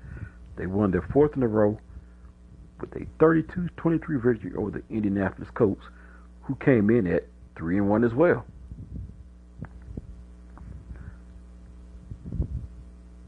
They 0.54 0.66
won 0.66 0.92
their 0.92 1.02
fourth 1.02 1.36
in 1.36 1.42
a 1.42 1.48
row 1.48 1.80
with 2.82 2.94
a 2.96 3.06
32-23 3.18 4.22
victory 4.22 4.52
over 4.56 4.70
the 4.70 4.82
Indianapolis 4.90 5.48
Colts, 5.54 5.86
who 6.42 6.54
came 6.56 6.90
in 6.90 7.06
at 7.06 7.26
3 7.56 7.78
and 7.78 7.88
1 7.88 8.04
as 8.04 8.12
well. 8.12 8.44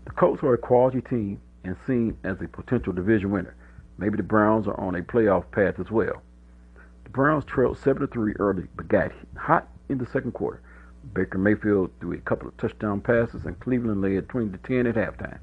The 0.05 0.11
Colts 0.11 0.43
are 0.43 0.55
a 0.55 0.59
quality 0.59 1.01
team 1.01 1.41
and 1.65 1.77
seen 1.87 2.19
as 2.25 2.41
a 2.43 2.49
potential 2.49 2.93
division 2.93 3.31
winner. 3.31 3.55
Maybe 3.97 4.17
the 4.17 4.23
Browns 4.23 4.67
are 4.67 4.79
on 4.79 4.97
a 4.97 5.03
playoff 5.03 5.51
path 5.51 5.79
as 5.79 5.91
well. 5.91 6.21
The 7.05 7.11
Browns 7.11 7.45
trailed 7.45 7.79
7 7.79 8.07
3 8.07 8.35
early, 8.35 8.67
but 8.77 8.89
got 8.89 9.13
hot 9.37 9.69
in 9.89 9.99
the 9.99 10.07
second 10.07 10.33
quarter. 10.33 10.61
Baker 11.13 11.39
Mayfield 11.39 11.91
threw 12.01 12.15
a 12.15 12.21
couple 12.21 12.49
of 12.49 12.57
touchdown 12.57 13.01
passes, 13.01 13.45
and 13.45 13.59
Cleveland 13.61 14.03
led 14.03 14.29
20 14.29 14.59
10 14.59 14.87
at 14.87 14.97
halftime. 14.97 15.39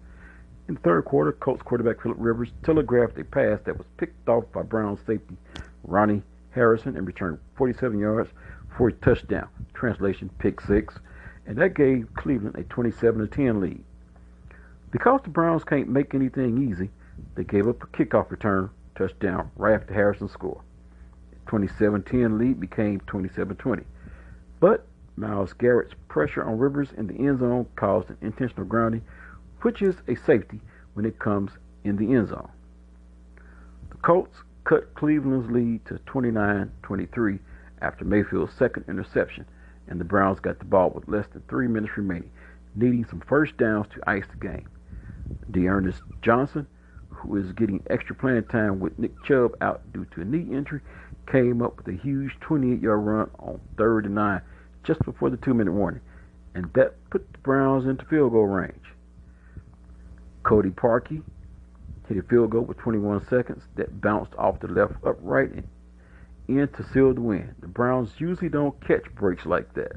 In 0.72 0.76
the 0.76 0.82
third 0.84 1.04
quarter, 1.04 1.34
Colts 1.34 1.62
quarterback 1.62 2.02
Philip 2.02 2.16
Rivers 2.18 2.54
telegraphed 2.64 3.20
a 3.20 3.26
pass 3.26 3.60
that 3.66 3.78
was 3.78 3.86
picked 3.98 4.30
off 4.30 4.46
by 4.54 4.62
Browns 4.62 5.02
safety 5.06 5.36
Ronnie 5.84 6.24
Harrison 6.52 6.96
and 6.96 7.06
returned 7.06 7.40
47 7.56 8.00
yards 8.00 8.30
for 8.78 8.88
a 8.88 8.94
touchdown. 8.94 9.50
Translation: 9.74 10.30
pick 10.40 10.62
six, 10.62 10.98
and 11.46 11.58
that 11.58 11.74
gave 11.74 12.08
Cleveland 12.14 12.56
a 12.56 12.64
27 12.64 13.28
10 13.28 13.60
lead. 13.60 13.84
Because 14.92 15.20
the 15.24 15.30
Browns 15.30 15.66
can't 15.66 15.90
make 15.90 16.16
anything 16.16 16.70
easy, 16.70 16.90
they 17.36 17.44
gave 17.44 17.68
up 17.68 17.84
a 17.84 17.88
kickoff 17.88 18.32
return 18.32 18.70
touchdown 18.96 19.52
right 19.58 19.74
after 19.74 19.94
Harrison 19.94 20.30
scored. 20.30 20.64
27-10 21.48 22.40
lead 22.40 22.62
became 22.62 23.02
27-20. 23.02 23.84
But 24.62 24.88
Myles 25.18 25.52
Garrett's 25.52 25.96
pressure 26.08 26.46
on 26.46 26.58
Rivers 26.58 26.94
in 26.96 27.08
the 27.08 27.28
end 27.28 27.40
zone 27.40 27.66
caused 27.76 28.10
an 28.10 28.18
intentional 28.22 28.66
grounding, 28.66 29.02
which 29.62 29.82
is 29.82 29.96
a 30.08 30.16
safety 30.16 30.62
when 30.94 31.06
it 31.06 31.20
comes 31.20 31.52
in 31.84 31.96
the 31.98 32.14
end 32.14 32.30
zone. 32.30 32.50
The 33.90 33.98
Colts 33.98 34.38
cut 34.64 34.94
Cleveland's 34.96 35.50
lead 35.52 35.86
to 35.86 35.96
29-23 36.06 37.40
after 37.82 38.06
Mayfield's 38.06 38.54
second 38.54 38.86
interception, 38.88 39.46
and 39.88 40.00
the 40.00 40.06
Browns 40.06 40.40
got 40.40 40.60
the 40.60 40.66
ball 40.66 40.92
with 40.92 41.08
less 41.08 41.28
than 41.34 41.42
three 41.50 41.68
minutes 41.68 41.98
remaining, 41.98 42.32
needing 42.76 43.06
some 43.06 43.22
first 43.28 43.58
downs 43.58 43.88
to 43.94 44.10
ice 44.10 44.26
the 44.30 44.48
game. 44.48 44.68
D'Ernest 45.50 46.02
Johnson, 46.22 46.68
who 47.10 47.36
is 47.38 47.52
getting 47.54 47.84
extra 47.90 48.16
playing 48.16 48.46
time 48.46 48.80
with 48.80 48.98
Nick 48.98 49.12
Chubb 49.24 49.56
out 49.62 49.82
due 49.92 50.06
to 50.14 50.22
a 50.22 50.26
knee 50.26 50.56
injury, 50.56 50.82
came 51.32 51.62
up 51.62 51.78
with 51.78 51.88
a 51.88 51.98
huge 51.98 52.38
28-yard 52.42 53.06
run 53.06 53.30
on 53.40 53.60
third 53.78 54.06
and 54.06 54.16
nine 54.16 54.42
just 54.84 55.04
before 55.04 55.30
the 55.30 55.38
two-minute 55.38 55.72
warning, 55.72 56.02
and 56.56 56.72
that 56.74 56.96
put 57.10 57.32
the 57.32 57.40
Browns 57.40 57.86
into 57.86 58.06
field 58.06 58.32
goal 58.32 58.48
range. 58.48 58.76
Cody 60.52 60.70
Parkey 60.70 61.24
hit 62.10 62.18
a 62.18 62.24
field 62.24 62.50
goal 62.50 62.64
with 62.64 62.78
21 62.80 63.26
seconds 63.30 63.64
that 63.78 64.02
bounced 64.02 64.34
off 64.38 64.60
the 64.60 64.68
left 64.68 64.96
upright 65.06 65.50
and 65.54 65.66
in 66.50 66.68
to 66.68 66.84
seal 66.92 67.14
the 67.14 67.22
win. 67.22 67.56
The 67.62 67.70
Browns 67.70 68.12
usually 68.18 68.50
don't 68.50 68.78
catch 68.86 69.06
breaks 69.16 69.46
like 69.46 69.74
that. 69.76 69.94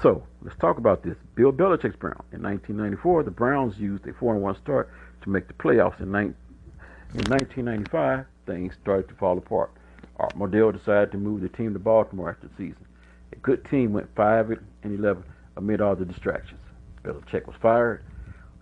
So 0.00 0.22
let's 0.40 0.56
talk 0.56 0.78
about 0.78 1.02
this. 1.02 1.18
Bill 1.34 1.52
Belichick's 1.52 1.96
Brown. 1.96 2.24
In 2.32 2.42
1994, 2.42 3.24
the 3.24 3.30
Browns 3.30 3.76
used 3.76 4.06
a 4.06 4.14
4-1 4.14 4.56
start 4.56 4.90
to 5.20 5.28
make 5.28 5.48
the 5.48 5.52
playoffs. 5.52 6.00
In, 6.00 6.06
in 6.14 7.24
1995, 7.28 8.24
things 8.46 8.72
started 8.80 9.06
to 9.08 9.14
fall 9.16 9.36
apart. 9.36 9.70
Art 10.18 10.34
Modell 10.34 10.72
decided 10.72 11.12
to 11.12 11.18
move 11.18 11.42
the 11.42 11.50
team 11.50 11.74
to 11.74 11.78
Baltimore 11.78 12.30
after 12.30 12.48
the 12.48 12.54
season. 12.54 12.86
A 13.34 13.36
good 13.36 13.66
team 13.66 13.92
went 13.92 14.08
5 14.16 14.52
and 14.82 14.98
11 14.98 15.22
amid 15.58 15.82
all 15.82 15.94
the 15.94 16.06
distractions. 16.06 16.65
Belichick 17.06 17.46
was 17.46 17.56
fired 17.62 18.02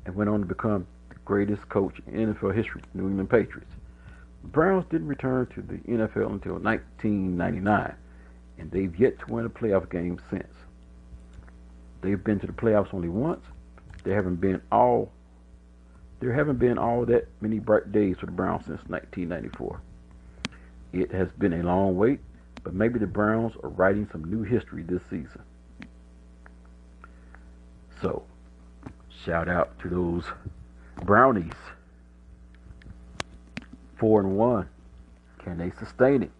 and 0.05 0.15
went 0.15 0.29
on 0.29 0.41
to 0.41 0.47
become 0.47 0.87
the 1.09 1.17
greatest 1.25 1.69
coach 1.69 1.95
in 2.07 2.35
NFL 2.35 2.55
history, 2.55 2.83
New 2.93 3.09
England 3.09 3.31
Patriots. 3.31 3.73
The 4.43 4.49
Browns 4.49 4.85
didn't 4.91 5.09
return 5.09 5.47
to 5.55 5.63
the 5.63 5.79
NFL 5.79 6.31
until 6.31 6.59
1999, 6.59 7.95
and 8.59 8.71
they've 8.71 8.95
yet 9.01 9.19
to 9.21 9.33
win 9.33 9.47
a 9.47 9.51
playoff 9.51 9.91
game 9.91 10.21
since. 10.31 10.53
They've 12.03 12.23
been 12.23 12.39
to 12.41 12.47
the 12.47 12.53
playoffs 12.53 12.93
only 12.93 13.09
once. 13.09 13.45
There 14.05 14.15
haven't 14.15 14.37
been 14.37 14.61
all 14.71 15.11
there 16.21 16.33
haven't 16.33 16.59
been 16.59 16.79
all 16.79 17.05
that 17.07 17.29
many 17.41 17.59
bright 17.59 17.93
days 17.93 18.17
for 18.19 18.27
the 18.27 18.33
Browns 18.33 18.65
since 18.65 18.81
1994. 18.89 19.81
It 20.93 21.11
has 21.13 21.29
been 21.33 21.55
a 21.55 21.63
long 21.63 21.97
wait, 21.97 22.21
but 22.63 22.73
maybe 22.73 22.99
the 22.99 23.07
Browns 23.07 23.53
are 23.63 23.69
writing 23.69 24.09
some 24.11 24.25
new 24.25 24.43
history 24.43 24.83
this 24.83 25.03
season. 25.11 25.43
So, 28.01 28.23
shout 29.25 29.49
out 29.49 29.79
to 29.81 29.89
those 29.89 30.25
Brownies. 31.03 31.53
Four 33.97 34.21
and 34.21 34.37
one. 34.37 34.69
Can 35.39 35.59
they 35.59 35.73
sustain 35.79 36.23
it? 36.23 36.31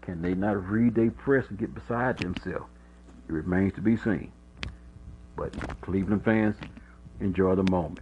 Can 0.00 0.22
they 0.22 0.34
not 0.34 0.68
read 0.68 0.94
their 0.94 1.10
press 1.10 1.46
and 1.48 1.58
get 1.58 1.74
beside 1.74 2.18
themselves? 2.18 2.66
It 3.28 3.32
remains 3.32 3.74
to 3.74 3.80
be 3.80 3.96
seen. 3.96 4.32
But 5.36 5.52
Cleveland 5.80 6.24
fans, 6.24 6.56
enjoy 7.20 7.54
the 7.54 7.70
moment. 7.70 8.00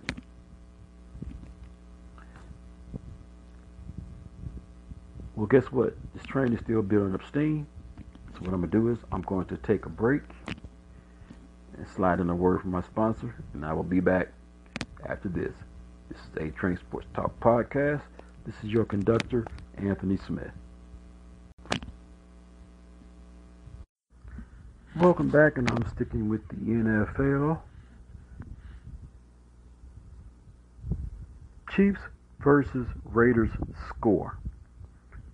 Well, 5.36 5.46
guess 5.46 5.64
what? 5.72 5.94
This 6.14 6.24
train 6.24 6.52
is 6.52 6.60
still 6.60 6.82
building 6.82 7.14
up 7.14 7.26
steam. 7.26 7.66
So 8.34 8.40
what 8.40 8.54
I'm 8.54 8.62
to 8.62 8.66
do 8.66 8.88
is 8.88 8.98
I'm 9.12 9.22
going 9.22 9.46
to 9.46 9.56
take 9.58 9.86
a 9.86 9.88
break 9.88 10.22
slide 11.94 12.20
in 12.20 12.30
a 12.30 12.34
word 12.34 12.60
from 12.60 12.70
my 12.70 12.82
sponsor, 12.82 13.34
and 13.52 13.64
I 13.64 13.72
will 13.72 13.82
be 13.82 14.00
back 14.00 14.28
after 15.08 15.28
this. 15.28 15.52
This 16.08 16.18
is 16.18 16.48
A 16.48 16.50
Train 16.56 16.76
Sports 16.76 17.06
Talk 17.14 17.38
Podcast. 17.40 18.02
This 18.44 18.54
is 18.62 18.70
your 18.70 18.84
conductor, 18.84 19.44
Anthony 19.76 20.16
Smith. 20.16 20.52
Welcome 24.96 25.30
back, 25.30 25.56
and 25.56 25.70
I'm 25.70 25.86
sticking 25.88 26.28
with 26.28 26.46
the 26.48 26.56
NFL. 26.56 27.60
Chiefs 31.70 32.00
versus 32.42 32.86
Raiders 33.04 33.50
score. 33.88 34.36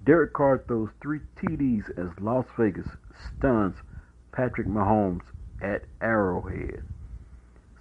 Derek 0.05 0.33
Carr 0.33 0.62
throws 0.66 0.90
three 1.03 1.21
TDs 1.37 1.90
as 1.99 2.19
Las 2.21 2.47
Vegas 2.59 2.87
stuns 3.37 3.77
Patrick 4.33 4.66
Mahomes 4.66 5.23
at 5.61 5.83
Arrowhead. 6.01 6.83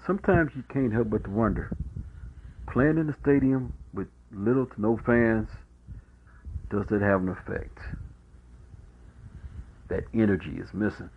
Sometimes 0.06 0.52
you 0.56 0.64
can't 0.70 0.94
help 0.94 1.10
but 1.10 1.28
wonder 1.28 1.72
playing 2.76 2.98
in 2.98 3.08
the 3.08 3.16
stadium 3.22 3.72
with 3.94 4.08
little 4.34 4.66
to 4.66 4.82
no 4.82 4.98
fans, 5.06 5.48
does 6.70 6.86
that 6.88 7.02
have 7.02 7.22
an 7.22 7.30
effect? 7.30 7.80
That 9.88 10.04
energy 10.14 10.58
is 10.58 10.74
missing. 10.74 11.10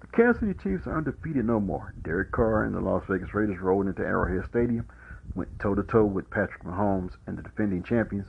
The 0.00 0.06
Kansas 0.08 0.40
City 0.40 0.54
Chiefs 0.62 0.86
are 0.86 0.96
undefeated 0.96 1.44
no 1.44 1.58
more. 1.58 1.92
Derek 2.04 2.30
Carr 2.30 2.64
and 2.64 2.74
the 2.74 2.80
Las 2.80 3.02
Vegas 3.08 3.34
Raiders 3.34 3.60
rolled 3.60 3.86
into 3.86 4.02
Arrowhead 4.02 4.48
Stadium, 4.48 4.86
went 5.34 5.58
toe 5.58 5.74
to 5.74 5.82
toe 5.82 6.04
with 6.04 6.30
Patrick 6.30 6.62
Mahomes 6.62 7.12
and 7.26 7.36
the 7.36 7.42
defending 7.42 7.82
champions, 7.82 8.28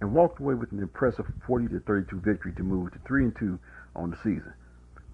and 0.00 0.14
walked 0.14 0.38
away 0.40 0.54
with 0.54 0.70
an 0.72 0.78
impressive 0.78 1.26
40 1.46 1.68
to 1.68 1.80
32 1.80 2.20
victory 2.20 2.52
to 2.52 2.62
move 2.62 2.92
to 2.92 2.98
3 3.06 3.24
and 3.24 3.36
2 3.36 3.58
on 3.96 4.10
the 4.10 4.16
season. 4.18 4.52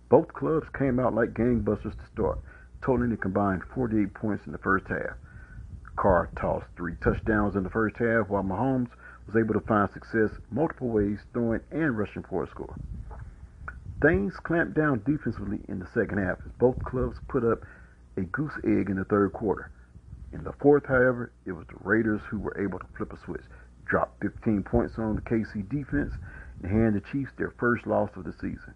Both 0.09 0.33
clubs 0.33 0.69
came 0.77 1.01
out 1.01 1.15
like 1.15 1.35
gangbusters 1.35 1.97
to 1.97 2.07
start, 2.13 2.39
totaling 2.81 3.13
a 3.13 3.17
combined 3.17 3.65
48 3.75 4.15
points 4.15 4.47
in 4.47 4.53
the 4.53 4.59
first 4.59 4.87
half. 4.87 5.17
Carr 5.97 6.31
tossed 6.37 6.67
three 6.77 6.95
touchdowns 6.97 7.57
in 7.57 7.65
the 7.65 7.71
first 7.71 7.97
half, 7.97 8.29
while 8.29 8.45
Mahomes 8.45 8.91
was 9.27 9.37
able 9.37 9.55
to 9.55 9.61
find 9.67 9.91
success 9.91 10.39
multiple 10.51 10.91
ways, 10.91 11.25
throwing 11.33 11.61
and 11.73 11.99
rushing 11.99 12.23
for 12.23 12.45
a 12.45 12.47
score. 12.47 12.77
Things 14.01 14.37
clamped 14.37 14.75
down 14.75 15.03
defensively 15.05 15.65
in 15.69 15.81
the 15.81 15.87
second 15.87 16.19
half 16.19 16.39
as 16.45 16.53
both 16.53 16.83
clubs 16.85 17.19
put 17.29 17.43
up 17.43 17.65
a 18.17 18.23
goose 18.23 18.57
egg 18.63 18.91
in 18.91 18.97
the 18.97 19.05
third 19.05 19.33
quarter. 19.33 19.71
In 20.33 20.45
the 20.45 20.53
fourth, 20.53 20.87
however, 20.87 21.33
it 21.45 21.53
was 21.53 21.67
the 21.67 21.79
Raiders 21.83 22.21
who 22.29 22.39
were 22.39 22.57
able 22.61 22.79
to 22.79 22.87
flip 22.97 23.13
a 23.13 23.17
switch, 23.17 23.45
drop 23.87 24.15
15 24.21 24.63
points 24.63 24.99
on 24.99 25.17
the 25.17 25.23
KC 25.23 25.69
defense, 25.69 26.13
and 26.63 26.71
hand 26.71 26.95
the 26.95 27.01
Chiefs 27.01 27.33
their 27.37 27.55
first 27.59 27.87
loss 27.87 28.11
of 28.17 28.25
the 28.25 28.33
season. 28.35 28.75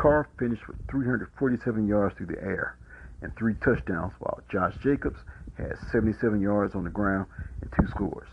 Carr 0.00 0.26
finished 0.38 0.66
with 0.66 0.78
347 0.90 1.86
yards 1.86 2.16
through 2.16 2.24
the 2.24 2.42
air 2.42 2.78
and 3.20 3.36
three 3.36 3.52
touchdowns, 3.62 4.14
while 4.18 4.40
Josh 4.50 4.74
Jacobs 4.82 5.18
had 5.58 5.76
77 5.92 6.40
yards 6.40 6.74
on 6.74 6.84
the 6.84 6.90
ground 6.90 7.26
and 7.60 7.70
two 7.78 7.86
scores. 7.88 8.28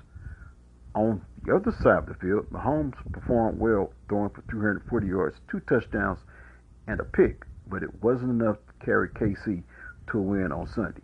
On 0.95 1.21
the 1.43 1.53
other 1.53 1.73
side 1.83 1.97
of 1.97 2.05
the 2.05 2.13
field, 2.13 2.49
Mahomes 2.51 2.95
performed 3.11 3.59
well, 3.59 3.91
throwing 4.07 4.29
for 4.29 4.43
340 4.49 5.07
yards, 5.07 5.35
two 5.51 5.59
touchdowns, 5.59 6.19
and 6.87 7.01
a 7.01 7.03
pick, 7.03 7.43
but 7.69 7.83
it 7.83 8.01
wasn't 8.01 8.41
enough 8.41 8.55
to 8.55 8.85
carry 8.85 9.09
KC 9.09 9.61
to 10.09 10.19
a 10.19 10.21
win 10.21 10.53
on 10.53 10.67
Sunday. 10.67 11.01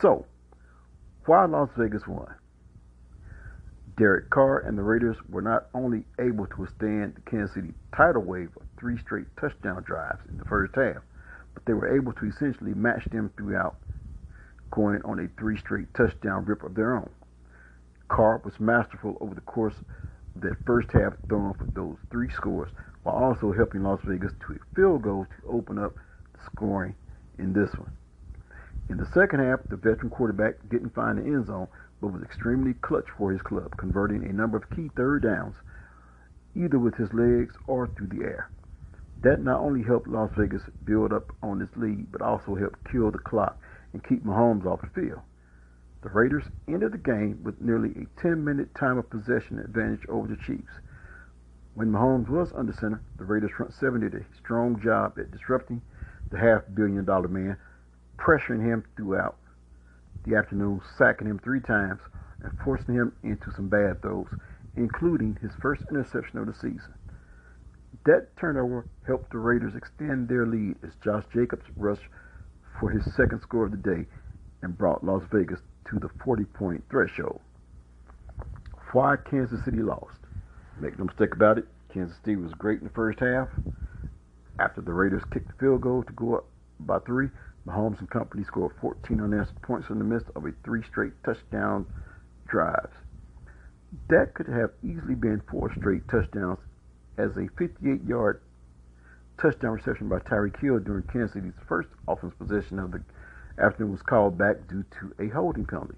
So, 0.00 0.24
why 1.26 1.46
Las 1.46 1.70
Vegas 1.76 2.06
won? 2.06 2.32
Derek 3.96 4.28
Carr 4.30 4.58
and 4.58 4.76
the 4.76 4.82
Raiders 4.82 5.16
were 5.28 5.42
not 5.42 5.68
only 5.72 6.04
able 6.18 6.46
to 6.48 6.60
withstand 6.62 7.14
the 7.14 7.20
Kansas 7.30 7.54
City 7.54 7.74
tidal 7.94 8.22
wave 8.22 8.50
of 8.56 8.66
three 8.76 8.98
straight 8.98 9.28
touchdown 9.36 9.84
drives 9.84 10.20
in 10.28 10.36
the 10.36 10.44
first 10.44 10.74
half, 10.74 11.02
but 11.54 11.64
they 11.64 11.74
were 11.74 11.94
able 11.94 12.12
to 12.14 12.26
essentially 12.26 12.74
match 12.74 13.08
them 13.10 13.30
throughout, 13.36 13.76
going 14.72 15.00
on 15.02 15.20
a 15.20 15.28
three 15.38 15.56
straight 15.56 15.92
touchdown 15.94 16.44
rip 16.44 16.64
of 16.64 16.74
their 16.74 16.96
own. 16.96 17.08
Carr 18.08 18.40
was 18.44 18.58
masterful 18.58 19.16
over 19.20 19.34
the 19.34 19.40
course 19.42 19.76
of 20.34 20.42
that 20.42 20.56
first 20.66 20.90
half, 20.90 21.14
throwing 21.28 21.54
for 21.54 21.68
those 21.74 21.96
three 22.10 22.30
scores, 22.30 22.70
while 23.04 23.14
also 23.14 23.52
helping 23.52 23.84
Las 23.84 24.00
Vegas 24.04 24.32
to 24.40 24.54
a 24.54 24.74
field 24.74 25.02
goal 25.02 25.24
to 25.26 25.48
open 25.48 25.78
up 25.78 25.94
the 26.32 26.40
scoring 26.52 26.96
in 27.38 27.52
this 27.52 27.72
one. 27.74 27.90
In 28.88 28.96
the 28.96 29.06
second 29.14 29.38
half, 29.40 29.60
the 29.68 29.76
veteran 29.76 30.10
quarterback 30.10 30.54
didn't 30.68 30.94
find 30.94 31.18
the 31.18 31.22
end 31.22 31.46
zone, 31.46 31.68
but 32.00 32.12
was 32.12 32.22
extremely 32.22 32.74
clutch 32.74 33.08
for 33.16 33.32
his 33.32 33.42
club, 33.42 33.76
converting 33.76 34.24
a 34.24 34.32
number 34.32 34.56
of 34.56 34.70
key 34.70 34.90
third 34.96 35.22
downs, 35.22 35.56
either 36.54 36.78
with 36.78 36.94
his 36.94 37.12
legs 37.12 37.54
or 37.66 37.86
through 37.88 38.08
the 38.08 38.24
air. 38.24 38.50
That 39.22 39.42
not 39.42 39.60
only 39.60 39.82
helped 39.82 40.08
Las 40.08 40.30
Vegas 40.36 40.62
build 40.84 41.12
up 41.12 41.32
on 41.42 41.62
its 41.62 41.76
lead, 41.76 42.12
but 42.12 42.20
also 42.20 42.54
helped 42.54 42.90
kill 42.90 43.10
the 43.10 43.18
clock 43.18 43.58
and 43.92 44.04
keep 44.04 44.24
Mahomes 44.24 44.66
off 44.66 44.82
the 44.82 44.88
field. 44.88 45.20
The 46.02 46.10
Raiders 46.10 46.44
ended 46.68 46.92
the 46.92 46.98
game 46.98 47.40
with 47.42 47.60
nearly 47.60 47.90
a 47.92 48.20
10-minute 48.20 48.74
time 48.74 48.98
of 48.98 49.08
possession 49.08 49.58
advantage 49.58 50.04
over 50.08 50.28
the 50.28 50.36
Chiefs. 50.36 50.80
When 51.74 51.90
Mahomes 51.90 52.28
was 52.28 52.52
under 52.52 52.72
center, 52.72 53.00
the 53.16 53.24
Raiders 53.24 53.52
front 53.52 53.72
seven 53.72 54.02
did 54.02 54.14
a 54.14 54.24
strong 54.36 54.78
job 54.80 55.18
at 55.18 55.30
disrupting 55.30 55.80
the 56.30 56.38
half-billion 56.38 57.04
dollar 57.04 57.28
man, 57.28 57.56
pressuring 58.18 58.62
him 58.62 58.84
throughout 58.96 59.38
the 60.24 60.36
afternoon, 60.36 60.80
sacking 60.98 61.26
him 61.28 61.38
three 61.38 61.60
times 61.60 62.00
and 62.42 62.52
forcing 62.64 62.94
him 62.94 63.12
into 63.22 63.50
some 63.52 63.68
bad 63.68 64.00
throws, 64.02 64.28
including 64.76 65.38
his 65.40 65.52
first 65.60 65.82
interception 65.90 66.38
of 66.38 66.46
the 66.46 66.54
season. 66.54 66.94
That 68.04 68.36
turnover 68.36 68.86
helped 69.06 69.30
the 69.30 69.38
Raiders 69.38 69.74
extend 69.74 70.28
their 70.28 70.46
lead 70.46 70.76
as 70.82 70.94
Josh 71.02 71.24
Jacobs 71.32 71.64
rushed 71.76 72.08
for 72.80 72.90
his 72.90 73.04
second 73.16 73.40
score 73.42 73.66
of 73.66 73.70
the 73.70 73.76
day 73.76 74.06
and 74.62 74.76
brought 74.76 75.04
Las 75.04 75.22
Vegas 75.32 75.60
to 75.90 75.98
the 75.98 76.08
40 76.24 76.44
point 76.44 76.84
threshold. 76.90 77.40
Why 78.92 79.16
Kansas 79.16 79.64
City 79.64 79.82
lost? 79.82 80.18
Make 80.80 80.98
no 80.98 81.04
mistake 81.04 81.34
about 81.34 81.58
it, 81.58 81.66
Kansas 81.92 82.16
City 82.24 82.36
was 82.36 82.52
great 82.54 82.80
in 82.80 82.84
the 82.84 82.92
first 82.92 83.20
half. 83.20 83.48
After 84.58 84.80
the 84.80 84.92
Raiders 84.92 85.22
kicked 85.32 85.48
the 85.48 85.54
field 85.54 85.80
goal 85.80 86.02
to 86.02 86.12
go 86.12 86.36
up 86.36 86.46
by 86.80 86.98
three, 87.00 87.28
Mahomes 87.66 87.98
and 87.98 88.10
company 88.10 88.44
scored 88.44 88.72
14 88.80 89.20
unanswered 89.20 89.60
points 89.62 89.88
in 89.88 89.98
the 89.98 90.04
midst 90.04 90.30
of 90.36 90.44
a 90.44 90.52
three 90.64 90.82
straight 90.82 91.12
touchdown 91.24 91.86
drives. 92.46 92.92
That 94.08 94.34
could 94.34 94.48
have 94.48 94.72
easily 94.82 95.14
been 95.14 95.40
four 95.50 95.72
straight 95.74 96.06
touchdowns 96.08 96.58
as 97.16 97.36
a 97.36 97.48
58-yard 97.58 98.40
touchdown 99.40 99.72
reception 99.72 100.08
by 100.08 100.18
Tyreek 100.18 100.60
Hill 100.60 100.80
during 100.80 101.04
Kansas 101.04 101.34
City's 101.34 101.52
first 101.66 101.88
offense 102.06 102.34
possession 102.38 102.78
of 102.78 102.92
the 102.92 103.02
afternoon 103.58 103.92
was 103.92 104.02
called 104.02 104.36
back 104.36 104.68
due 104.68 104.84
to 105.00 105.14
a 105.18 105.28
holding 105.28 105.64
penalty. 105.64 105.96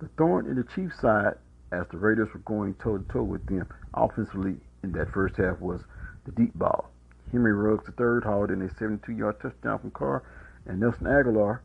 The 0.00 0.08
thorn 0.18 0.46
in 0.46 0.56
the 0.56 0.64
Chiefs' 0.64 1.00
side 1.00 1.34
as 1.72 1.86
the 1.90 1.98
Raiders 1.98 2.28
were 2.34 2.40
going 2.40 2.74
toe-to-toe 2.74 3.22
with 3.22 3.46
them 3.46 3.66
offensively 3.94 4.56
in 4.82 4.92
that 4.92 5.12
first 5.12 5.36
half 5.36 5.60
was 5.60 5.80
the 6.24 6.32
deep 6.32 6.54
ball. 6.54 6.93
Henry 7.34 7.52
Ruggs 7.52 7.88
III 7.88 8.20
hauled 8.22 8.52
in 8.52 8.62
a 8.62 8.68
72-yard 8.68 9.40
touchdown 9.40 9.80
from 9.80 9.90
Carr, 9.90 10.22
and 10.66 10.78
Nelson 10.78 11.08
Agholor 11.08 11.58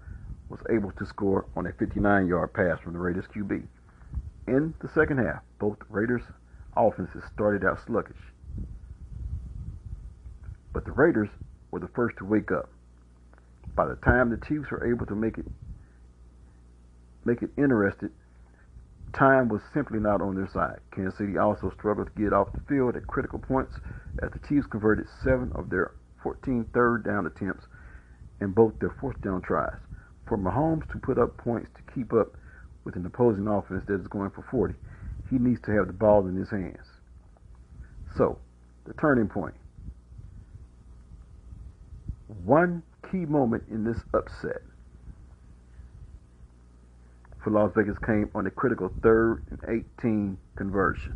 was 0.50 0.60
able 0.68 0.92
to 0.94 1.06
score 1.06 1.46
on 1.56 1.68
a 1.68 1.72
59-yard 1.72 2.54
pass 2.56 2.80
from 2.80 2.94
the 2.94 3.00
Raiders 3.00 3.26
QB. 3.28 3.68
In 4.48 4.74
the 4.82 4.90
second 4.90 5.20
half, 5.20 5.44
both 5.60 5.78
Raiders 5.88 6.24
offenses 6.76 7.24
started 7.32 7.64
out 7.64 7.80
sluggish. 7.86 8.18
But 10.74 10.86
the 10.86 10.92
Raiders 10.92 11.30
were 11.70 11.80
the 11.80 11.88
first 11.90 12.18
to 12.18 12.26
wake 12.26 12.52
up. 12.52 12.72
By 13.76 13.86
the 13.86 13.96
time 13.98 14.32
the 14.32 14.38
Chiefs 14.38 14.72
were 14.72 14.84
able 14.84 15.06
to 15.06 15.16
make 15.16 15.38
it 15.38 15.46
make 17.26 17.44
it 17.44 17.52
interested, 17.58 18.10
time 19.14 19.50
was 19.50 19.62
simply 19.74 20.00
not 20.00 20.22
on 20.22 20.36
their 20.36 20.48
side. 20.48 20.80
Kansas 20.92 21.18
City 21.18 21.38
also 21.38 21.72
struggled 21.78 22.08
to 22.08 22.22
get 22.22 22.34
off 22.34 22.54
the 22.54 22.62
field 22.68 22.96
at 22.96 23.08
critical 23.08 23.40
points 23.40 23.74
as 24.22 24.32
the 24.32 24.40
Chiefs 24.48 24.68
converted 24.68 25.08
seven 25.24 25.52
of 25.56 25.70
their 25.70 25.92
14 26.24 26.68
third 26.74 27.04
down 27.04 27.26
attempts 27.26 27.66
and 28.40 28.56
both 28.56 28.74
their 28.80 28.96
fourth 29.00 29.20
down 29.22 29.42
tries. 29.42 29.78
For 30.28 30.38
Mahomes 30.38 30.90
to 30.92 31.00
put 31.00 31.18
up 31.18 31.38
points 31.38 31.70
to 31.76 31.94
keep 31.94 32.14
up 32.14 32.36
with 32.84 32.96
an 32.96 33.06
opposing 33.06 33.48
offense 33.48 33.84
that 33.88 34.00
is 34.00 34.08
going 34.08 34.32
for 34.32 34.46
40, 34.50 34.76
he 35.30 35.38
needs 35.38 35.62
to 35.62 35.72
have 35.72 35.88
the 35.88 35.94
ball 35.94 36.28
in 36.28 36.36
his 36.36 36.50
hands. 36.50 36.86
So, 38.18 38.40
the 38.86 38.94
turning 38.94 39.28
point. 39.28 39.56
One 42.44 42.84
key 43.12 43.26
moment 43.26 43.64
in 43.70 43.84
this 43.84 44.04
upset 44.14 44.62
for 47.44 47.52
Las 47.52 47.72
Vegas 47.76 47.98
came 48.04 48.30
on 48.36 48.46
a 48.48 48.52
critical 48.52 48.92
third 49.02 49.44
and 49.50 49.60
18 50.00 50.38
conversion. 50.56 51.16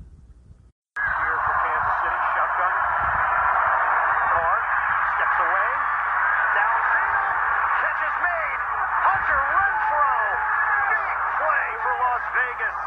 Here 0.95 1.39
for 1.43 1.55
Kansas 1.67 1.95
City, 1.99 2.21
shotgun. 2.31 2.73
Carr 4.31 4.57
steps 5.19 5.39
away. 5.43 5.69
Downfield. 6.55 7.27
Catch 7.83 8.01
is 8.07 8.17
made. 8.23 8.59
Hunter 9.03 9.41
Renfrow. 9.51 10.23
Big 10.95 11.17
play 11.43 11.67
for 11.83 11.93
Las 11.99 12.23
Vegas. 12.31 12.77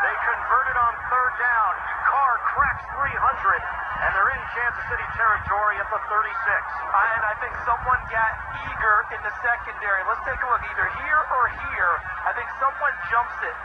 They 0.00 0.16
converted 0.24 0.76
on 0.80 0.92
third 1.12 1.34
down. 1.36 1.72
Carr 2.08 2.34
cracks 2.56 2.86
300, 2.96 3.60
and 4.00 4.10
they're 4.16 4.32
in 4.32 4.42
Kansas 4.56 4.86
City 4.88 5.08
territory 5.12 5.76
at 5.76 5.88
the 5.92 6.00
36. 6.08 6.24
And 6.24 7.20
I 7.20 7.36
think 7.44 7.52
someone 7.68 8.00
got 8.08 8.32
eager 8.64 8.96
in 9.12 9.20
the 9.20 9.34
secondary. 9.44 10.00
Let's 10.08 10.24
take 10.24 10.40
a 10.40 10.48
look, 10.48 10.64
either 10.64 10.88
here 11.04 11.22
or 11.36 11.44
here. 11.68 11.94
I 12.24 12.32
think 12.32 12.48
someone 12.56 12.94
jumps 13.12 13.36
it 13.44 13.56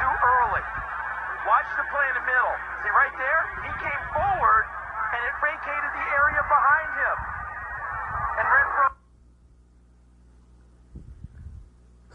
too 0.00 0.14
early. 0.24 0.64
Watch 1.44 1.68
the 1.76 1.84
play 1.92 2.06
in 2.08 2.16
the 2.16 2.26
middle. 2.26 2.54
See 2.80 2.92
right 2.92 3.16
there? 3.20 3.40
He 3.66 3.72
came 3.80 4.02
forward, 4.14 4.64
and 5.12 5.20
it 5.24 5.34
vacated 5.40 5.90
the 5.92 6.06
area 6.16 6.42
behind 6.48 6.90
him. 6.96 7.16
And 8.40 8.46
Renfrow. 8.48 8.90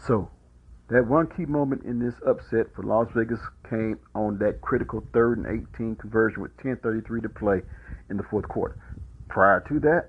So, 0.02 0.30
that 0.96 1.06
one 1.06 1.26
key 1.26 1.44
moment 1.44 1.82
in 1.84 1.98
this 1.98 2.14
upset 2.26 2.74
for 2.74 2.82
Las 2.82 3.06
Vegas 3.14 3.38
came 3.68 3.98
on 4.14 4.38
that 4.38 4.62
critical 4.62 5.04
third 5.12 5.36
and 5.36 5.46
18 5.74 5.94
conversion 5.96 6.40
with 6.40 6.56
10:33 6.56 7.20
to 7.20 7.28
play 7.28 7.60
in 8.08 8.16
the 8.16 8.22
fourth 8.22 8.48
quarter. 8.48 8.74
Prior 9.28 9.60
to 9.68 9.78
that, 9.80 10.08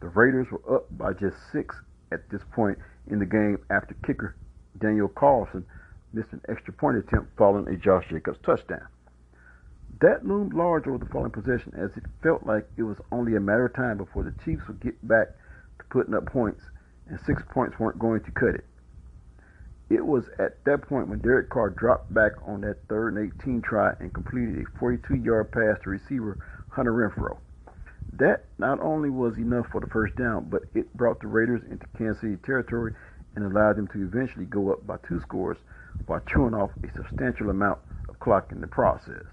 the 0.00 0.08
Raiders 0.08 0.50
were 0.50 0.74
up 0.74 0.86
by 0.98 1.12
just 1.12 1.36
six 1.52 1.80
at 2.10 2.28
this 2.28 2.42
point 2.50 2.76
in 3.06 3.20
the 3.20 3.24
game 3.24 3.58
after 3.70 3.94
kicker 4.04 4.34
Daniel 4.80 5.06
Carlson 5.06 5.64
missed 6.12 6.32
an 6.32 6.40
extra 6.48 6.72
point 6.72 6.96
attempt 6.96 7.30
following 7.38 7.72
a 7.72 7.76
Josh 7.76 8.08
Jacobs 8.08 8.40
touchdown. 8.44 8.88
That 10.00 10.26
loomed 10.26 10.54
large 10.54 10.88
over 10.88 10.98
the 10.98 11.06
following 11.06 11.30
possession 11.30 11.72
as 11.76 11.96
it 11.96 12.02
felt 12.20 12.44
like 12.44 12.68
it 12.76 12.82
was 12.82 12.98
only 13.12 13.36
a 13.36 13.40
matter 13.40 13.66
of 13.66 13.74
time 13.74 13.96
before 13.96 14.24
the 14.24 14.34
Chiefs 14.44 14.66
would 14.66 14.80
get 14.80 15.06
back 15.06 15.28
to 15.78 15.84
putting 15.90 16.14
up 16.14 16.26
points, 16.26 16.62
and 17.06 17.20
six 17.20 17.44
points 17.50 17.78
weren't 17.78 18.00
going 18.00 18.22
to 18.22 18.32
cut 18.32 18.56
it. 18.56 18.64
It 19.88 20.04
was 20.04 20.24
at 20.38 20.64
that 20.64 20.82
point 20.82 21.08
when 21.08 21.20
Derek 21.20 21.48
Carr 21.48 21.70
dropped 21.70 22.12
back 22.12 22.32
on 22.44 22.60
that 22.62 22.88
third 22.88 23.14
and 23.14 23.32
18 23.40 23.62
try 23.62 23.94
and 24.00 24.12
completed 24.12 24.58
a 24.58 24.78
42-yard 24.78 25.52
pass 25.52 25.78
to 25.84 25.90
receiver 25.90 26.38
Hunter 26.68 26.92
Renfrow. 26.92 27.38
That 28.12 28.46
not 28.58 28.80
only 28.80 29.10
was 29.10 29.38
enough 29.38 29.66
for 29.70 29.80
the 29.80 29.86
first 29.86 30.16
down, 30.16 30.48
but 30.48 30.62
it 30.74 30.92
brought 30.96 31.20
the 31.20 31.28
Raiders 31.28 31.62
into 31.70 31.86
Kansas 31.96 32.20
City 32.20 32.36
territory 32.44 32.94
and 33.36 33.44
allowed 33.44 33.76
them 33.76 33.86
to 33.88 34.02
eventually 34.02 34.46
go 34.46 34.72
up 34.72 34.86
by 34.86 34.96
two 35.06 35.20
scores 35.20 35.58
while 36.06 36.20
chewing 36.20 36.54
off 36.54 36.70
a 36.82 36.90
substantial 36.96 37.50
amount 37.50 37.78
of 38.08 38.18
clock 38.18 38.50
in 38.50 38.60
the 38.60 38.66
process. 38.66 39.24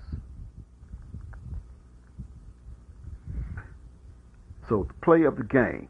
So, 4.70 4.84
the 4.88 4.94
play 5.06 5.24
of 5.24 5.38
the 5.38 5.44
game. 5.44 5.88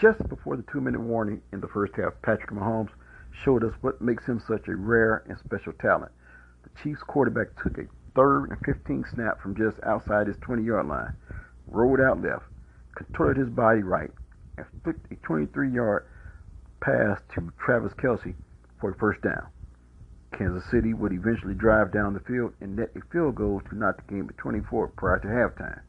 Just 0.00 0.26
before 0.28 0.56
the 0.56 0.64
two 0.72 0.80
minute 0.80 1.00
warning 1.00 1.42
in 1.52 1.60
the 1.60 1.68
first 1.68 1.94
half, 1.96 2.12
Patrick 2.22 2.50
Mahomes 2.50 2.90
showed 3.44 3.64
us 3.64 3.74
what 3.80 4.00
makes 4.00 4.24
him 4.26 4.40
such 4.46 4.68
a 4.68 4.76
rare 4.76 5.24
and 5.28 5.38
special 5.38 5.72
talent. 5.74 6.12
The 6.62 6.70
Chiefs 6.82 7.02
quarterback 7.02 7.48
took 7.62 7.78
a 7.78 7.86
third 8.14 8.50
and 8.50 8.58
15 8.64 9.04
snap 9.14 9.40
from 9.40 9.56
just 9.56 9.78
outside 9.82 10.26
his 10.26 10.36
20 10.38 10.62
yard 10.62 10.86
line, 10.86 11.14
rolled 11.66 12.00
out 12.00 12.20
left, 12.20 12.44
contorted 12.94 13.38
his 13.38 13.50
body 13.50 13.82
right, 13.82 14.10
and 14.56 14.66
flicked 14.82 15.12
a 15.12 15.16
23 15.16 15.70
yard 15.70 16.06
pass 16.80 17.20
to 17.34 17.52
Travis 17.58 17.92
Kelce 17.94 18.34
for 18.80 18.90
a 18.90 18.94
first 18.96 19.22
down. 19.22 19.46
Kansas 20.32 20.68
City 20.70 20.94
would 20.94 21.12
eventually 21.12 21.54
drive 21.54 21.92
down 21.92 22.14
the 22.14 22.20
field 22.20 22.52
and 22.60 22.76
net 22.76 22.90
a 22.94 23.00
field 23.12 23.34
goal 23.34 23.60
to 23.68 23.74
knot 23.74 23.96
the 23.96 24.14
game 24.14 24.26
at 24.28 24.36
24 24.36 24.88
prior 24.88 25.18
to 25.18 25.28
halftime. 25.28 25.80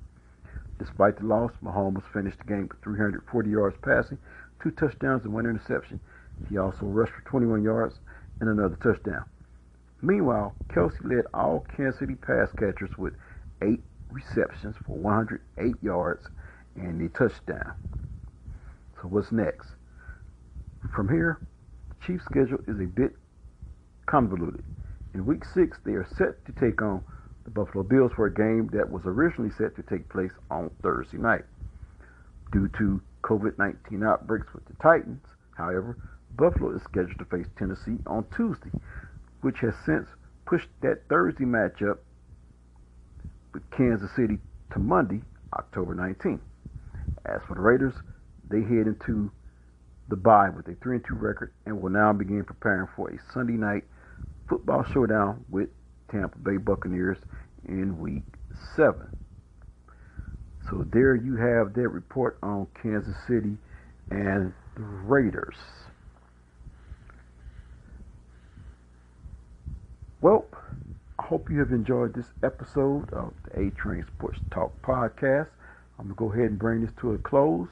Despite 0.79 1.17
the 1.17 1.25
loss, 1.25 1.51
Mahomes 1.61 2.03
finished 2.13 2.37
the 2.39 2.45
game 2.45 2.69
with 2.69 2.81
340 2.81 3.49
yards 3.49 3.75
passing, 3.81 4.17
two 4.63 4.71
touchdowns, 4.71 5.25
and 5.25 5.33
one 5.33 5.45
interception. 5.45 5.99
He 6.47 6.57
also 6.57 6.85
rushed 6.85 7.13
for 7.13 7.21
21 7.21 7.63
yards 7.63 7.99
and 8.39 8.49
another 8.49 8.75
touchdown. 8.77 9.25
Meanwhile, 10.01 10.55
Kelce 10.69 11.03
led 11.03 11.25
all 11.33 11.65
Kansas 11.75 11.99
City 11.99 12.15
pass 12.15 12.51
catchers 12.53 12.97
with 12.97 13.13
eight 13.61 13.81
receptions 14.09 14.75
for 14.85 14.97
108 14.97 15.75
yards 15.81 16.27
and 16.75 17.01
a 17.01 17.09
touchdown. 17.09 17.73
So 19.01 19.07
what's 19.07 19.31
next? 19.31 19.69
From 20.95 21.09
here, 21.09 21.39
the 21.89 22.05
Chiefs' 22.05 22.25
schedule 22.25 22.59
is 22.67 22.79
a 22.79 22.85
bit 22.85 23.15
convoluted. 24.05 24.63
In 25.13 25.25
week 25.25 25.43
six, 25.43 25.77
they 25.85 25.93
are 25.93 26.07
set 26.17 26.45
to 26.45 26.51
take 26.53 26.81
on 26.81 27.03
the 27.43 27.49
Buffalo 27.49 27.83
Bills 27.83 28.11
for 28.15 28.25
a 28.25 28.33
game 28.33 28.69
that 28.73 28.89
was 28.89 29.03
originally 29.05 29.51
set 29.51 29.75
to 29.75 29.83
take 29.83 30.07
place 30.09 30.31
on 30.49 30.69
Thursday 30.81 31.17
night. 31.17 31.45
Due 32.51 32.67
to 32.77 33.01
COVID 33.23 33.57
19 33.57 34.03
outbreaks 34.03 34.53
with 34.53 34.65
the 34.65 34.73
Titans, 34.81 35.25
however, 35.55 35.97
Buffalo 36.39 36.73
is 36.73 36.81
scheduled 36.83 37.19
to 37.19 37.25
face 37.25 37.47
Tennessee 37.57 37.97
on 38.07 38.25
Tuesday, 38.33 38.71
which 39.41 39.57
has 39.59 39.73
since 39.85 40.07
pushed 40.45 40.69
that 40.81 41.01
Thursday 41.09 41.43
matchup 41.43 41.97
with 43.53 43.69
Kansas 43.71 44.09
City 44.15 44.39
to 44.71 44.79
Monday, 44.79 45.21
October 45.53 45.93
19th. 45.93 46.39
As 47.25 47.41
for 47.45 47.55
the 47.55 47.59
Raiders, 47.59 47.93
they 48.49 48.61
head 48.61 48.87
into 48.87 49.29
the 50.07 50.15
bye 50.15 50.49
with 50.49 50.65
a 50.69 50.75
3 50.75 50.95
and 50.95 51.05
2 51.05 51.13
record 51.15 51.51
and 51.65 51.81
will 51.81 51.89
now 51.89 52.13
begin 52.13 52.45
preparing 52.45 52.87
for 52.95 53.09
a 53.09 53.19
Sunday 53.33 53.53
night 53.53 53.83
football 54.47 54.85
showdown 54.93 55.43
with 55.49 55.67
Tampa 56.09 56.37
Bay 56.39 56.55
Buccaneers 56.55 57.17
in 57.67 57.99
week 57.99 58.23
7. 58.77 58.95
So 60.69 60.85
there 60.93 61.15
you 61.15 61.35
have 61.35 61.73
that 61.73 61.89
report 61.89 62.37
on 62.41 62.67
Kansas 62.81 63.15
City 63.27 63.57
and 64.09 64.53
the 64.75 64.83
Raiders. 64.83 65.57
Well, 70.21 70.47
I 71.17 71.23
hope 71.23 71.49
you 71.49 71.59
have 71.59 71.71
enjoyed 71.71 72.13
this 72.13 72.33
episode 72.43 73.09
of 73.13 73.31
the 73.45 73.57
A 73.57 73.69
Train 73.71 74.03
Sports 74.05 74.39
Talk 74.51 74.73
podcast. 74.81 75.47
I'm 75.97 76.07
going 76.07 76.09
to 76.09 76.15
go 76.15 76.33
ahead 76.33 76.49
and 76.49 76.59
bring 76.59 76.81
this 76.81 76.91
to 76.99 77.13
a 77.13 77.17
close. 77.17 77.69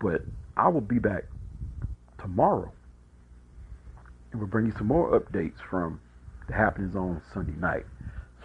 But 0.00 0.26
I 0.56 0.68
will 0.68 0.80
be 0.80 0.98
back 0.98 1.24
tomorrow. 2.18 2.72
And 4.30 4.40
we'll 4.40 4.48
bring 4.48 4.64
you 4.64 4.72
some 4.72 4.86
more 4.86 5.20
updates 5.20 5.58
from 5.68 6.00
the 6.48 6.54
happenings 6.54 6.96
on 6.96 7.20
Sunday 7.34 7.58
night. 7.60 7.84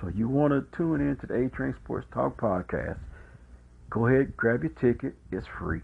So 0.01 0.09
you 0.09 0.27
want 0.27 0.51
to 0.51 0.65
tune 0.75 0.99
in 0.99 1.15
to 1.21 1.27
the 1.27 1.45
A 1.45 1.49
Train 1.49 1.75
Sports 1.81 2.07
Talk 2.13 2.35
podcast, 2.41 2.97
go 3.89 4.07
ahead, 4.07 4.35
grab 4.35 4.63
your 4.63 4.73
ticket. 4.73 5.15
It's 5.31 5.47
free. 5.47 5.79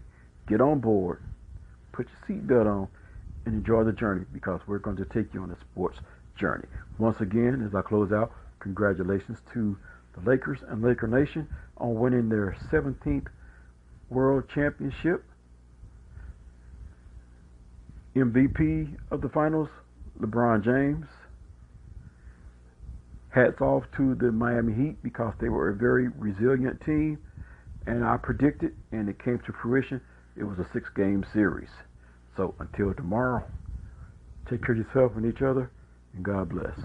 Get 0.46 0.60
on 0.60 0.80
board, 0.80 1.20
put 1.92 2.06
your 2.28 2.38
seatbelt 2.38 2.66
on, 2.66 2.88
and 3.46 3.54
enjoy 3.54 3.84
the 3.84 3.92
journey 3.92 4.26
because 4.30 4.60
we're 4.66 4.78
going 4.78 4.98
to 4.98 5.06
take 5.06 5.32
you 5.32 5.40
on 5.40 5.50
a 5.50 5.56
sports 5.72 6.00
journey. 6.38 6.66
Once 6.98 7.20
again, 7.20 7.62
as 7.66 7.74
I 7.74 7.82
close 7.82 8.12
out, 8.12 8.32
congratulations 8.60 9.38
to 9.52 9.76
the 10.14 10.28
Lakers 10.28 10.60
and 10.68 10.82
Laker 10.82 11.06
Nation 11.06 11.48
on 11.76 11.94
winning 11.94 12.28
their 12.28 12.56
17th 12.70 13.26
World 14.10 14.44
Championship. 14.54 15.24
MVP 18.14 18.96
of 19.10 19.20
the 19.20 19.28
finals, 19.28 19.68
LeBron 20.20 20.64
James. 20.64 21.06
Hats 23.30 23.60
off 23.60 23.82
to 23.96 24.14
the 24.14 24.30
Miami 24.30 24.72
Heat 24.72 25.02
because 25.02 25.34
they 25.40 25.48
were 25.48 25.70
a 25.70 25.74
very 25.74 26.08
resilient 26.08 26.80
team. 26.84 27.18
And 27.86 28.04
I 28.04 28.16
predicted, 28.16 28.74
and 28.92 29.08
it 29.08 29.22
came 29.22 29.40
to 29.40 29.52
fruition, 29.60 30.00
it 30.36 30.44
was 30.44 30.58
a 30.58 30.66
six 30.72 30.88
game 30.96 31.24
series. 31.32 31.68
So 32.36 32.54
until 32.60 32.94
tomorrow, 32.94 33.44
take 34.48 34.62
care 34.62 34.72
of 34.72 34.78
yourself 34.78 35.12
and 35.16 35.26
each 35.26 35.42
other, 35.42 35.70
God 36.22 36.50
bless. 36.50 36.78